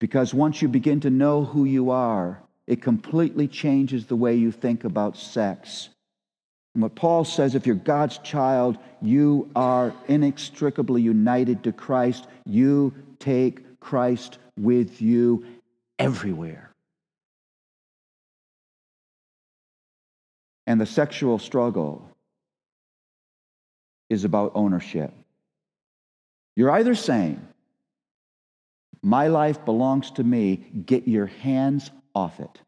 Because 0.00 0.32
once 0.32 0.62
you 0.62 0.68
begin 0.68 1.00
to 1.00 1.10
know 1.10 1.44
who 1.44 1.64
you 1.64 1.90
are, 1.90 2.40
it 2.66 2.82
completely 2.82 3.48
changes 3.48 4.06
the 4.06 4.16
way 4.16 4.36
you 4.36 4.52
think 4.52 4.84
about 4.84 5.16
sex. 5.16 5.88
And 6.74 6.82
what 6.82 6.94
Paul 6.94 7.24
says 7.24 7.54
if 7.54 7.66
you're 7.66 7.74
God's 7.74 8.18
child, 8.18 8.78
you 9.02 9.50
are 9.56 9.92
inextricably 10.06 11.02
united 11.02 11.64
to 11.64 11.72
Christ. 11.72 12.26
You 12.44 12.94
take 13.18 13.80
Christ 13.80 14.38
with 14.56 15.02
you 15.02 15.44
everywhere. 15.98 16.70
And 20.66 20.80
the 20.80 20.86
sexual 20.86 21.38
struggle 21.38 22.08
is 24.10 24.24
about 24.24 24.52
ownership. 24.54 25.12
You're 26.56 26.70
either 26.70 26.94
saying, 26.94 27.46
My 29.02 29.28
life 29.28 29.64
belongs 29.64 30.10
to 30.12 30.24
me, 30.24 30.56
get 30.86 31.06
your 31.06 31.26
hands 31.26 31.90
off 32.14 32.40
it. 32.40 32.60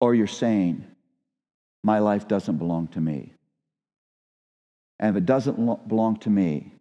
Or 0.00 0.14
you're 0.14 0.26
saying, 0.26 0.84
My 1.82 2.00
life 2.00 2.28
doesn't 2.28 2.58
belong 2.58 2.88
to 2.88 3.00
me. 3.00 3.32
And 4.98 5.16
if 5.16 5.22
it 5.22 5.26
doesn't 5.26 5.88
belong 5.88 6.18
to 6.20 6.30
me, 6.30 6.72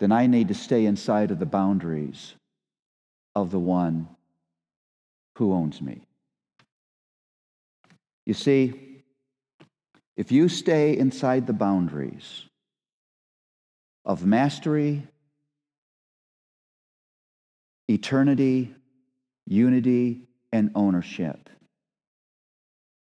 then 0.00 0.12
I 0.12 0.26
need 0.26 0.48
to 0.48 0.54
stay 0.54 0.86
inside 0.86 1.30
of 1.30 1.38
the 1.38 1.46
boundaries 1.46 2.34
of 3.34 3.50
the 3.50 3.58
one 3.58 4.08
who 5.36 5.52
owns 5.52 5.80
me. 5.80 6.02
You 8.26 8.34
see, 8.34 8.93
if 10.16 10.30
you 10.30 10.48
stay 10.48 10.96
inside 10.96 11.46
the 11.46 11.52
boundaries 11.52 12.44
of 14.04 14.24
mastery, 14.24 15.02
eternity, 17.88 18.74
unity, 19.46 20.22
and 20.52 20.70
ownership, 20.74 21.50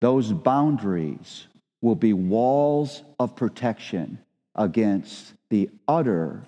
those 0.01 0.31
boundaries 0.31 1.47
will 1.81 1.95
be 1.95 2.13
walls 2.13 3.03
of 3.19 3.35
protection 3.35 4.19
against 4.55 5.33
the 5.49 5.69
utter, 5.87 6.43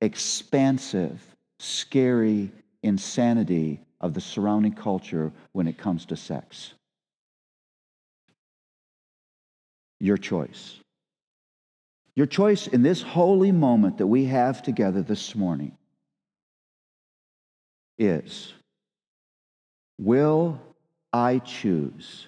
expansive, 0.00 1.20
scary 1.58 2.50
insanity 2.82 3.80
of 4.00 4.14
the 4.14 4.20
surrounding 4.20 4.72
culture 4.72 5.32
when 5.52 5.66
it 5.66 5.78
comes 5.78 6.04
to 6.06 6.16
sex. 6.16 6.74
Your 10.00 10.16
choice. 10.16 10.80
Your 12.16 12.26
choice 12.26 12.66
in 12.66 12.82
this 12.82 13.02
holy 13.02 13.52
moment 13.52 13.98
that 13.98 14.06
we 14.06 14.26
have 14.26 14.62
together 14.62 15.02
this 15.02 15.34
morning 15.34 15.76
is 17.98 18.52
Will 19.98 20.60
I 21.12 21.38
choose 21.38 22.26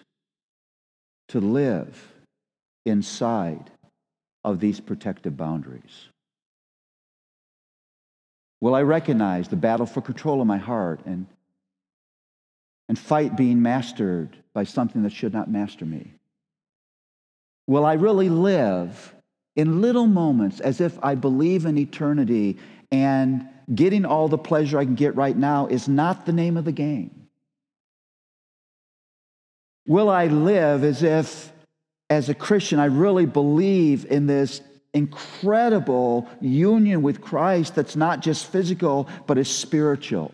to 1.28 1.40
live 1.40 2.12
inside 2.84 3.70
of 4.44 4.60
these 4.60 4.78
protective 4.78 5.36
boundaries? 5.36 6.08
Will 8.60 8.74
I 8.74 8.82
recognize 8.82 9.48
the 9.48 9.56
battle 9.56 9.86
for 9.86 10.00
control 10.00 10.40
of 10.40 10.46
my 10.46 10.58
heart 10.58 11.00
and, 11.04 11.26
and 12.88 12.98
fight 12.98 13.36
being 13.36 13.60
mastered 13.60 14.36
by 14.54 14.64
something 14.64 15.02
that 15.02 15.12
should 15.12 15.34
not 15.34 15.50
master 15.50 15.84
me? 15.84 16.15
Will 17.66 17.84
I 17.84 17.94
really 17.94 18.28
live 18.28 19.14
in 19.56 19.80
little 19.80 20.06
moments 20.06 20.60
as 20.60 20.80
if 20.80 20.98
I 21.02 21.14
believe 21.14 21.66
in 21.66 21.78
eternity 21.78 22.58
and 22.92 23.48
getting 23.74 24.04
all 24.04 24.28
the 24.28 24.38
pleasure 24.38 24.78
I 24.78 24.84
can 24.84 24.94
get 24.94 25.16
right 25.16 25.36
now 25.36 25.66
is 25.66 25.88
not 25.88 26.26
the 26.26 26.32
name 26.32 26.56
of 26.56 26.64
the 26.64 26.72
game? 26.72 27.28
Will 29.86 30.08
I 30.08 30.26
live 30.26 30.84
as 30.84 31.02
if, 31.02 31.52
as 32.10 32.28
a 32.28 32.34
Christian, 32.34 32.78
I 32.78 32.86
really 32.86 33.26
believe 33.26 34.04
in 34.06 34.26
this 34.26 34.60
incredible 34.94 36.28
union 36.40 37.02
with 37.02 37.20
Christ 37.20 37.74
that's 37.74 37.96
not 37.96 38.20
just 38.20 38.50
physical, 38.50 39.08
but 39.26 39.38
is 39.38 39.48
spiritual. 39.48 40.32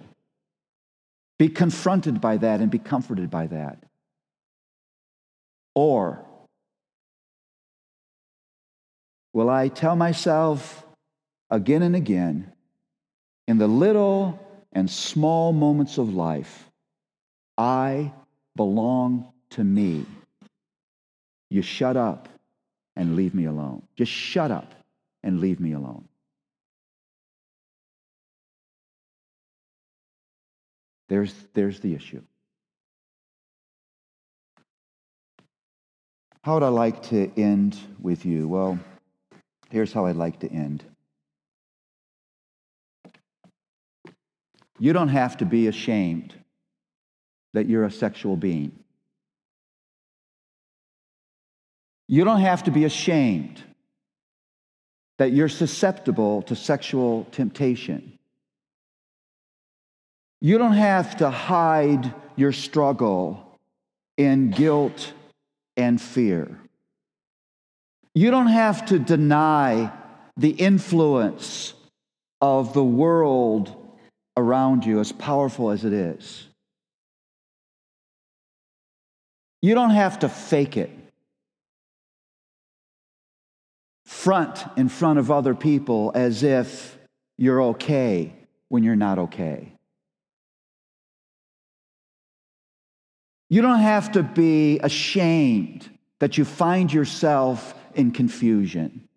Be 1.38 1.48
confronted 1.48 2.20
by 2.20 2.36
that 2.36 2.60
and 2.60 2.70
be 2.70 2.78
comforted 2.78 3.30
by 3.30 3.48
that. 3.48 3.82
Or, 5.74 6.24
will 9.32 9.48
I 9.48 9.68
tell 9.68 9.96
myself 9.96 10.84
again 11.50 11.82
and 11.82 11.96
again 11.96 12.52
in 13.48 13.58
the 13.58 13.68
little 13.68 14.38
and 14.72 14.90
small 14.90 15.52
moments 15.52 15.98
of 15.98 16.14
life, 16.14 16.70
I 17.58 18.12
belong 18.56 19.32
to 19.50 19.64
me? 19.64 20.06
You 21.50 21.62
shut 21.62 21.96
up 21.96 22.28
and 22.96 23.16
leave 23.16 23.34
me 23.34 23.44
alone. 23.44 23.82
Just 23.96 24.12
shut 24.12 24.50
up 24.50 24.74
and 25.22 25.40
leave 25.40 25.60
me 25.60 25.72
alone. 25.72 26.08
There's, 31.08 31.34
there's 31.52 31.78
the 31.80 31.94
issue. 31.94 32.22
How 36.42 36.54
would 36.54 36.62
I 36.62 36.68
like 36.68 37.02
to 37.10 37.30
end 37.38 37.78
with 38.00 38.24
you? 38.24 38.48
Well, 38.48 38.78
here's 39.72 39.90
how 39.90 40.04
I'd 40.04 40.16
like 40.16 40.40
to 40.40 40.52
end. 40.52 40.84
You 44.78 44.92
don't 44.92 45.08
have 45.08 45.38
to 45.38 45.46
be 45.46 45.66
ashamed 45.66 46.34
that 47.54 47.66
you're 47.66 47.84
a 47.84 47.90
sexual 47.90 48.36
being. 48.36 48.78
You 52.06 52.24
don't 52.24 52.40
have 52.40 52.64
to 52.64 52.70
be 52.70 52.84
ashamed 52.84 53.62
that 55.16 55.32
you're 55.32 55.48
susceptible 55.48 56.42
to 56.42 56.54
sexual 56.54 57.26
temptation. 57.32 58.18
You 60.42 60.58
don't 60.58 60.72
have 60.74 61.16
to 61.18 61.30
hide 61.30 62.12
your 62.36 62.52
struggle 62.52 63.58
in 64.18 64.50
guilt 64.50 65.14
and 65.78 65.98
fear. 65.98 66.58
You 68.14 68.30
don't 68.30 68.48
have 68.48 68.86
to 68.86 68.98
deny 68.98 69.92
the 70.36 70.50
influence 70.50 71.74
of 72.40 72.74
the 72.74 72.84
world 72.84 73.76
around 74.36 74.84
you, 74.84 75.00
as 75.00 75.12
powerful 75.12 75.70
as 75.70 75.84
it 75.84 75.92
is. 75.92 76.46
You 79.60 79.74
don't 79.74 79.90
have 79.90 80.20
to 80.20 80.28
fake 80.28 80.76
it. 80.76 80.90
front 84.12 84.64
in 84.76 84.88
front 84.88 85.18
of 85.18 85.30
other 85.30 85.54
people 85.54 86.12
as 86.14 86.42
if 86.42 86.98
you're 87.38 87.62
okay 87.62 88.32
when 88.68 88.84
you're 88.84 88.94
not 88.94 89.18
okay. 89.18 89.72
You 93.50 93.62
don't 93.62 93.80
have 93.80 94.12
to 94.12 94.22
be 94.22 94.78
ashamed 94.78 95.90
that 96.20 96.38
you 96.38 96.44
find 96.44 96.92
yourself 96.92 97.74
in 97.94 98.10
confusion. 98.10 99.08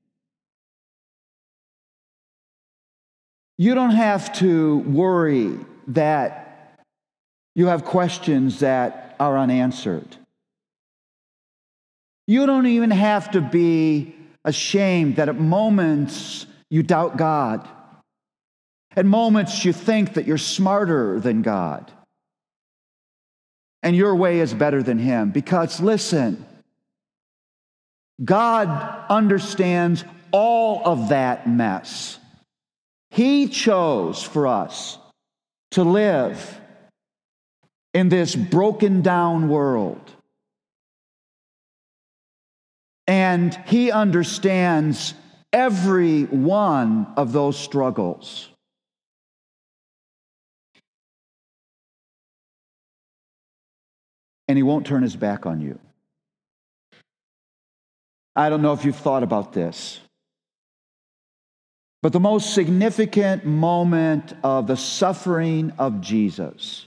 You 3.57 3.73
don't 3.73 3.91
have 3.91 4.33
to 4.39 4.79
worry 4.79 5.57
that 5.87 6.77
you 7.55 7.67
have 7.67 7.85
questions 7.85 8.59
that 8.59 9.15
are 9.19 9.37
unanswered. 9.37 10.17
You 12.27 12.45
don't 12.45 12.65
even 12.65 12.91
have 12.91 13.31
to 13.31 13.41
be 13.41 14.15
ashamed 14.43 15.17
that 15.17 15.29
at 15.29 15.39
moments 15.39 16.45
you 16.69 16.83
doubt 16.83 17.17
God. 17.17 17.67
At 18.95 19.05
moments 19.05 19.63
you 19.63 19.73
think 19.73 20.13
that 20.15 20.25
you're 20.25 20.37
smarter 20.37 21.19
than 21.19 21.41
God. 21.41 21.91
And 23.83 23.95
your 23.95 24.15
way 24.15 24.39
is 24.39 24.53
better 24.53 24.81
than 24.81 24.97
Him. 24.97 25.31
Because 25.31 25.79
listen, 25.79 26.45
God 28.23 29.05
understands 29.09 30.05
all 30.31 30.81
of 30.85 31.09
that 31.09 31.47
mess. 31.47 32.19
He 33.11 33.47
chose 33.47 34.23
for 34.23 34.47
us 34.47 34.97
to 35.71 35.83
live 35.83 36.59
in 37.93 38.09
this 38.09 38.35
broken 38.35 39.01
down 39.01 39.49
world. 39.49 40.11
And 43.07 43.53
he 43.67 43.91
understands 43.91 45.13
every 45.53 46.23
one 46.23 47.07
of 47.15 47.31
those 47.31 47.57
struggles. 47.57 48.49
And 54.47 54.57
he 54.57 54.63
won't 54.63 54.85
turn 54.85 55.03
his 55.03 55.15
back 55.15 55.45
on 55.45 55.61
you. 55.61 55.79
I 58.35 58.49
don't 58.49 58.61
know 58.61 58.73
if 58.73 58.83
you've 58.83 58.95
thought 58.95 59.23
about 59.23 59.53
this, 59.53 59.99
but 62.01 62.11
the 62.13 62.19
most 62.19 62.53
significant 62.53 63.45
moment 63.45 64.33
of 64.43 64.67
the 64.67 64.77
suffering 64.77 65.71
of 65.77 66.01
Jesus 66.01 66.85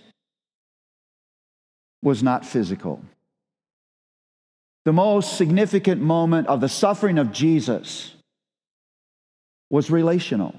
was 2.02 2.22
not 2.22 2.44
physical 2.44 3.02
the 4.88 4.92
most 4.94 5.36
significant 5.36 6.00
moment 6.00 6.46
of 6.46 6.62
the 6.62 6.68
suffering 6.70 7.18
of 7.18 7.30
Jesus 7.30 8.14
was 9.68 9.90
relational. 9.90 10.54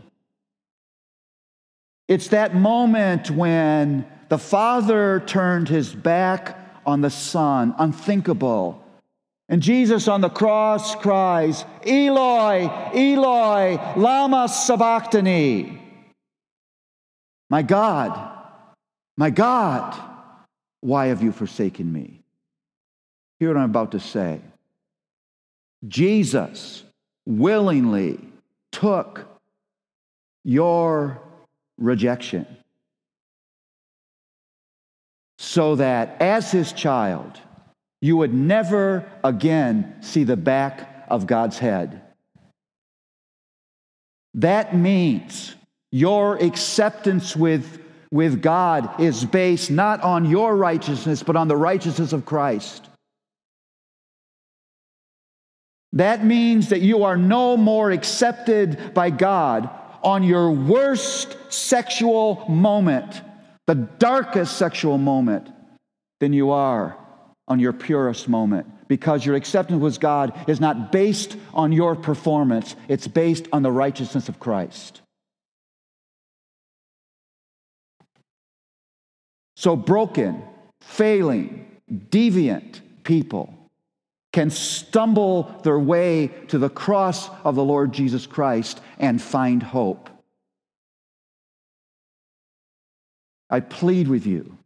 It's 2.07 2.27
that 2.27 2.53
moment 2.53 3.31
when 3.31 4.05
the 4.29 4.37
Father 4.37 5.21
turned 5.21 5.67
his 5.67 5.95
back 5.95 6.59
on 6.85 7.01
the 7.01 7.09
Son, 7.09 7.73
unthinkable. 7.79 8.83
And 9.49 9.63
Jesus 9.63 10.07
on 10.07 10.21
the 10.21 10.29
cross 10.29 10.95
cries, 10.95 11.65
Eloi, 11.83 12.69
Eloi, 12.93 13.95
Lama 13.97 14.47
Sabachthani. 14.47 15.81
My 17.49 17.63
God, 17.63 18.31
my 19.17 19.31
God, 19.31 19.99
why 20.81 21.07
have 21.07 21.23
you 21.23 21.31
forsaken 21.31 21.91
me? 21.91 22.21
Hear 23.39 23.49
what 23.49 23.57
I'm 23.57 23.71
about 23.71 23.91
to 23.93 23.99
say. 23.99 24.39
Jesus 25.87 26.83
willingly 27.25 28.19
took 28.71 29.25
your 30.43 31.19
rejection 31.79 32.45
so 35.39 35.75
that 35.75 36.21
as 36.21 36.51
his 36.51 36.71
child, 36.71 37.39
you 38.01 38.17
would 38.17 38.33
never 38.33 39.09
again 39.23 39.95
see 40.01 40.23
the 40.23 40.37
back 40.37 41.05
of 41.09 41.27
God's 41.27 41.59
head. 41.59 42.01
That 44.35 44.75
means 44.75 45.55
your 45.91 46.37
acceptance 46.37 47.35
with, 47.35 47.81
with 48.11 48.41
God 48.41 49.01
is 49.01 49.25
based 49.25 49.71
not 49.71 50.01
on 50.01 50.25
your 50.25 50.55
righteousness, 50.55 51.23
but 51.23 51.35
on 51.35 51.47
the 51.47 51.57
righteousness 51.57 52.13
of 52.13 52.25
Christ. 52.25 52.87
That 55.93 56.23
means 56.23 56.69
that 56.69 56.81
you 56.81 57.03
are 57.03 57.17
no 57.17 57.57
more 57.57 57.89
accepted 57.89 58.93
by 58.93 59.09
God 59.09 59.69
on 60.03 60.23
your 60.23 60.51
worst 60.51 61.35
sexual 61.51 62.45
moment, 62.47 63.21
the 63.65 63.75
darkest 63.75 64.55
sexual 64.57 64.99
moment, 64.99 65.49
than 66.19 66.31
you 66.31 66.51
are 66.51 66.95
on 67.49 67.59
your 67.59 67.73
purest 67.73 68.29
moment. 68.29 68.87
Because 68.87 69.25
your 69.25 69.35
acceptance 69.35 69.81
with 69.81 69.99
God 69.99 70.33
is 70.47 70.59
not 70.59 70.91
based 70.91 71.35
on 71.53 71.71
your 71.71 71.95
performance, 71.95 72.75
it's 72.87 73.07
based 73.07 73.47
on 73.51 73.63
the 73.63 73.71
righteousness 73.71 74.29
of 74.29 74.39
Christ. 74.39 75.01
So, 79.55 79.75
broken, 79.75 80.41
failing, 80.81 81.65
deviant 81.91 82.79
people 83.03 83.53
can 84.31 84.49
stumble 84.49 85.59
their 85.63 85.79
way 85.79 86.27
to 86.47 86.57
the 86.57 86.69
cross 86.69 87.29
of 87.43 87.55
the 87.55 87.63
Lord 87.63 87.91
Jesus 87.91 88.25
Christ 88.25 88.79
and 88.99 89.21
find 89.21 89.61
hope. 89.61 90.09
I 93.49 93.59
plead 93.59 94.07
with 94.07 94.25
you 94.25 94.57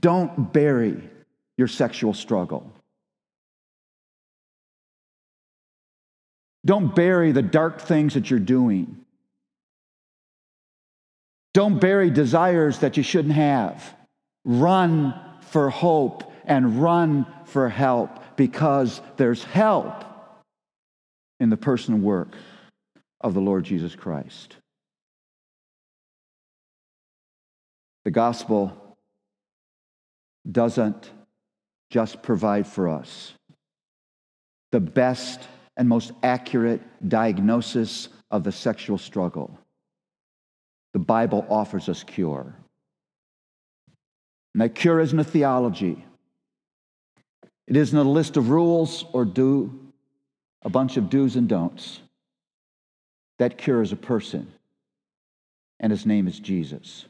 don't 0.00 0.52
bury 0.52 1.08
your 1.58 1.68
sexual 1.68 2.14
struggle. 2.14 2.72
Don't 6.64 6.94
bury 6.94 7.32
the 7.32 7.42
dark 7.42 7.80
things 7.80 8.14
that 8.14 8.30
you're 8.30 8.38
doing. 8.38 9.04
Don't 11.52 11.80
bury 11.80 12.10
desires 12.10 12.78
that 12.78 12.96
you 12.96 13.02
shouldn't 13.02 13.34
have. 13.34 13.94
Run 14.44 15.14
for 15.40 15.70
hope 15.70 16.32
and 16.44 16.80
run 16.80 17.26
for 17.44 17.68
help 17.68 18.36
because 18.36 19.00
there's 19.16 19.42
help 19.44 20.04
in 21.40 21.50
the 21.50 21.56
personal 21.56 22.00
work 22.00 22.34
of 23.20 23.34
the 23.34 23.40
Lord 23.40 23.64
Jesus 23.64 23.96
Christ. 23.96 24.56
The 28.04 28.10
gospel 28.10 28.96
doesn't 30.50 31.10
just 31.90 32.22
provide 32.22 32.66
for 32.66 32.88
us 32.88 33.32
the 34.70 34.80
best 34.80 35.40
and 35.76 35.88
most 35.88 36.12
accurate 36.22 36.82
diagnosis 37.08 38.08
of 38.30 38.44
the 38.44 38.52
sexual 38.52 38.98
struggle. 38.98 39.58
The 40.92 40.98
Bible 40.98 41.46
offers 41.48 41.88
us 41.88 42.02
cure. 42.02 42.54
And 44.54 44.62
that 44.62 44.74
cure 44.74 45.00
isn't 45.00 45.18
a 45.18 45.24
theology. 45.24 46.04
It 47.66 47.76
isn't 47.76 47.98
a 47.98 48.02
list 48.02 48.36
of 48.36 48.50
rules 48.50 49.04
or 49.12 49.24
do 49.24 49.78
a 50.62 50.68
bunch 50.68 50.96
of 50.96 51.10
do's 51.10 51.36
and 51.36 51.48
don'ts. 51.48 52.00
That 53.38 53.56
cure 53.56 53.82
is 53.82 53.92
a 53.92 53.96
person, 53.96 54.52
and 55.78 55.92
his 55.92 56.04
name 56.04 56.26
is 56.26 56.40
Jesus. 56.40 57.04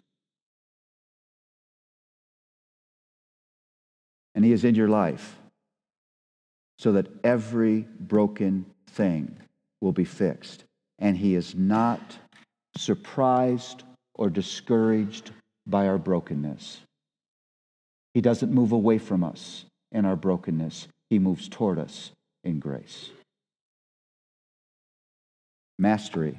And 4.39 4.45
he 4.45 4.53
is 4.53 4.65
in 4.65 4.77
your 4.77 4.87
life 4.87 5.37
so 6.79 6.93
that 6.93 7.09
every 7.25 7.89
broken 7.99 8.67
thing 8.87 9.37
will 9.81 9.91
be 9.91 10.05
fixed. 10.05 10.63
And 11.01 11.17
he 11.17 11.35
is 11.35 11.57
not 11.57 12.17
surprised 12.77 13.83
or 14.15 14.31
discouraged 14.31 15.33
by 15.67 15.89
our 15.89 15.99
brokenness. 15.99 16.83
He 18.15 18.21
doesn't 18.21 18.53
move 18.53 18.71
away 18.71 18.99
from 18.99 19.25
us 19.25 19.65
in 19.91 20.05
our 20.05 20.15
brokenness, 20.15 20.87
he 21.11 21.19
moves 21.19 21.49
toward 21.49 21.81
us 21.81 22.13
in 22.45 22.61
grace. 22.61 23.11
Mastery, 25.81 26.39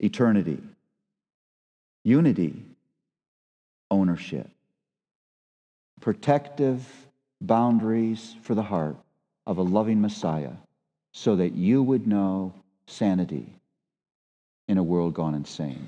eternity, 0.00 0.60
unity, 2.02 2.60
ownership, 3.88 4.50
protective 6.02 6.86
boundaries 7.40 8.36
for 8.42 8.54
the 8.54 8.62
heart 8.62 8.96
of 9.46 9.56
a 9.56 9.62
loving 9.62 10.00
Messiah 10.00 10.52
so 11.14 11.36
that 11.36 11.54
you 11.54 11.82
would 11.82 12.06
know 12.06 12.52
sanity 12.86 13.54
in 14.68 14.78
a 14.78 14.82
world 14.82 15.14
gone 15.14 15.34
insane. 15.34 15.86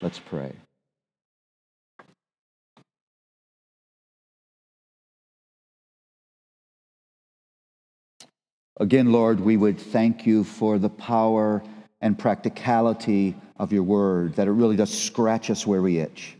Let's 0.00 0.18
pray. 0.18 0.52
Again, 8.78 9.10
Lord, 9.10 9.40
we 9.40 9.56
would 9.56 9.78
thank 9.78 10.26
you 10.26 10.44
for 10.44 10.78
the 10.78 10.90
power 10.90 11.62
and 12.00 12.18
practicality 12.18 13.34
of 13.56 13.72
your 13.72 13.82
word, 13.82 14.34
that 14.34 14.46
it 14.46 14.52
really 14.52 14.76
does 14.76 14.96
scratch 14.96 15.50
us 15.50 15.66
where 15.66 15.80
we 15.80 15.98
itch. 15.98 16.35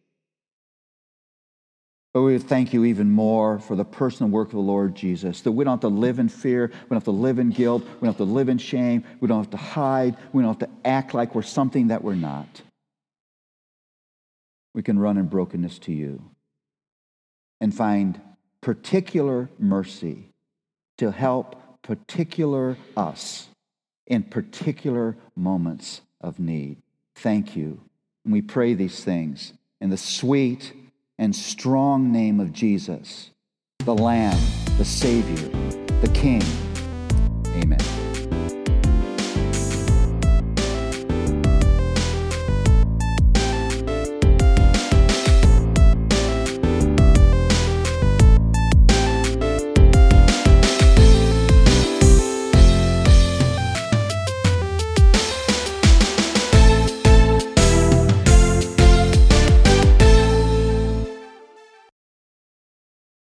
But 2.17 2.23
we 2.23 2.39
thank 2.39 2.73
you 2.73 2.87
even 2.87 3.11
more 3.11 3.59
for 3.59 3.77
the 3.77 3.85
personal 3.85 4.31
work 4.31 4.49
of 4.49 4.55
the 4.55 4.61
Lord 4.61 4.95
Jesus, 4.95 5.43
that 5.43 5.53
we 5.53 5.65
don't 5.65 5.73
have 5.73 5.81
to 5.81 5.89
live 5.89 6.19
in 6.19 6.31
fear, 6.31 6.69
we 6.69 6.89
don't 6.89 6.97
have 6.97 7.05
to 7.05 7.11
live 7.11 7.39
in 7.39 7.51
guilt, 7.51 7.83
we 7.83 8.07
don't 8.07 8.07
have 8.07 8.17
to 8.17 8.25
live 8.25 8.49
in 8.49 8.57
shame, 8.57 9.05
we 9.21 9.29
don't 9.29 9.37
have 9.37 9.51
to 9.51 9.59
hide, 9.59 10.17
we 10.33 10.43
don't 10.43 10.59
have 10.59 10.67
to 10.67 10.89
act 10.89 11.13
like 11.13 11.35
we're 11.35 11.43
something 11.43 11.89
that 11.89 12.03
we're 12.03 12.15
not. 12.15 12.63
We 14.75 14.83
can 14.83 14.99
run 14.99 15.19
in 15.19 15.27
brokenness 15.27 15.79
to 15.81 15.93
you 15.93 16.23
and 17.61 17.75
find 17.75 18.19
particular 18.63 19.51
mercy 19.59 20.31
to 20.97 21.11
help 21.11 21.83
particular 21.83 22.79
us 22.97 23.49
in 24.07 24.23
particular 24.23 25.19
moments 25.37 26.01
of 26.23 26.41
need. 26.41 26.79
Thank 27.15 27.57
you. 27.57 27.79
And 28.25 28.33
we 28.33 28.41
pray 28.41 28.73
these 28.73 29.05
things 29.05 29.53
in 29.83 29.91
the 29.91 29.99
sweet 29.99 30.73
and 31.19 31.35
strong 31.35 32.13
name 32.13 32.41
of 32.41 32.53
Jesus, 32.53 33.31
the 33.85 33.95
Lamb, 33.95 34.39
the 34.79 34.85
Savior, 34.85 35.49
the 36.01 36.11
King. 36.13 36.43
Amen. 37.63 37.96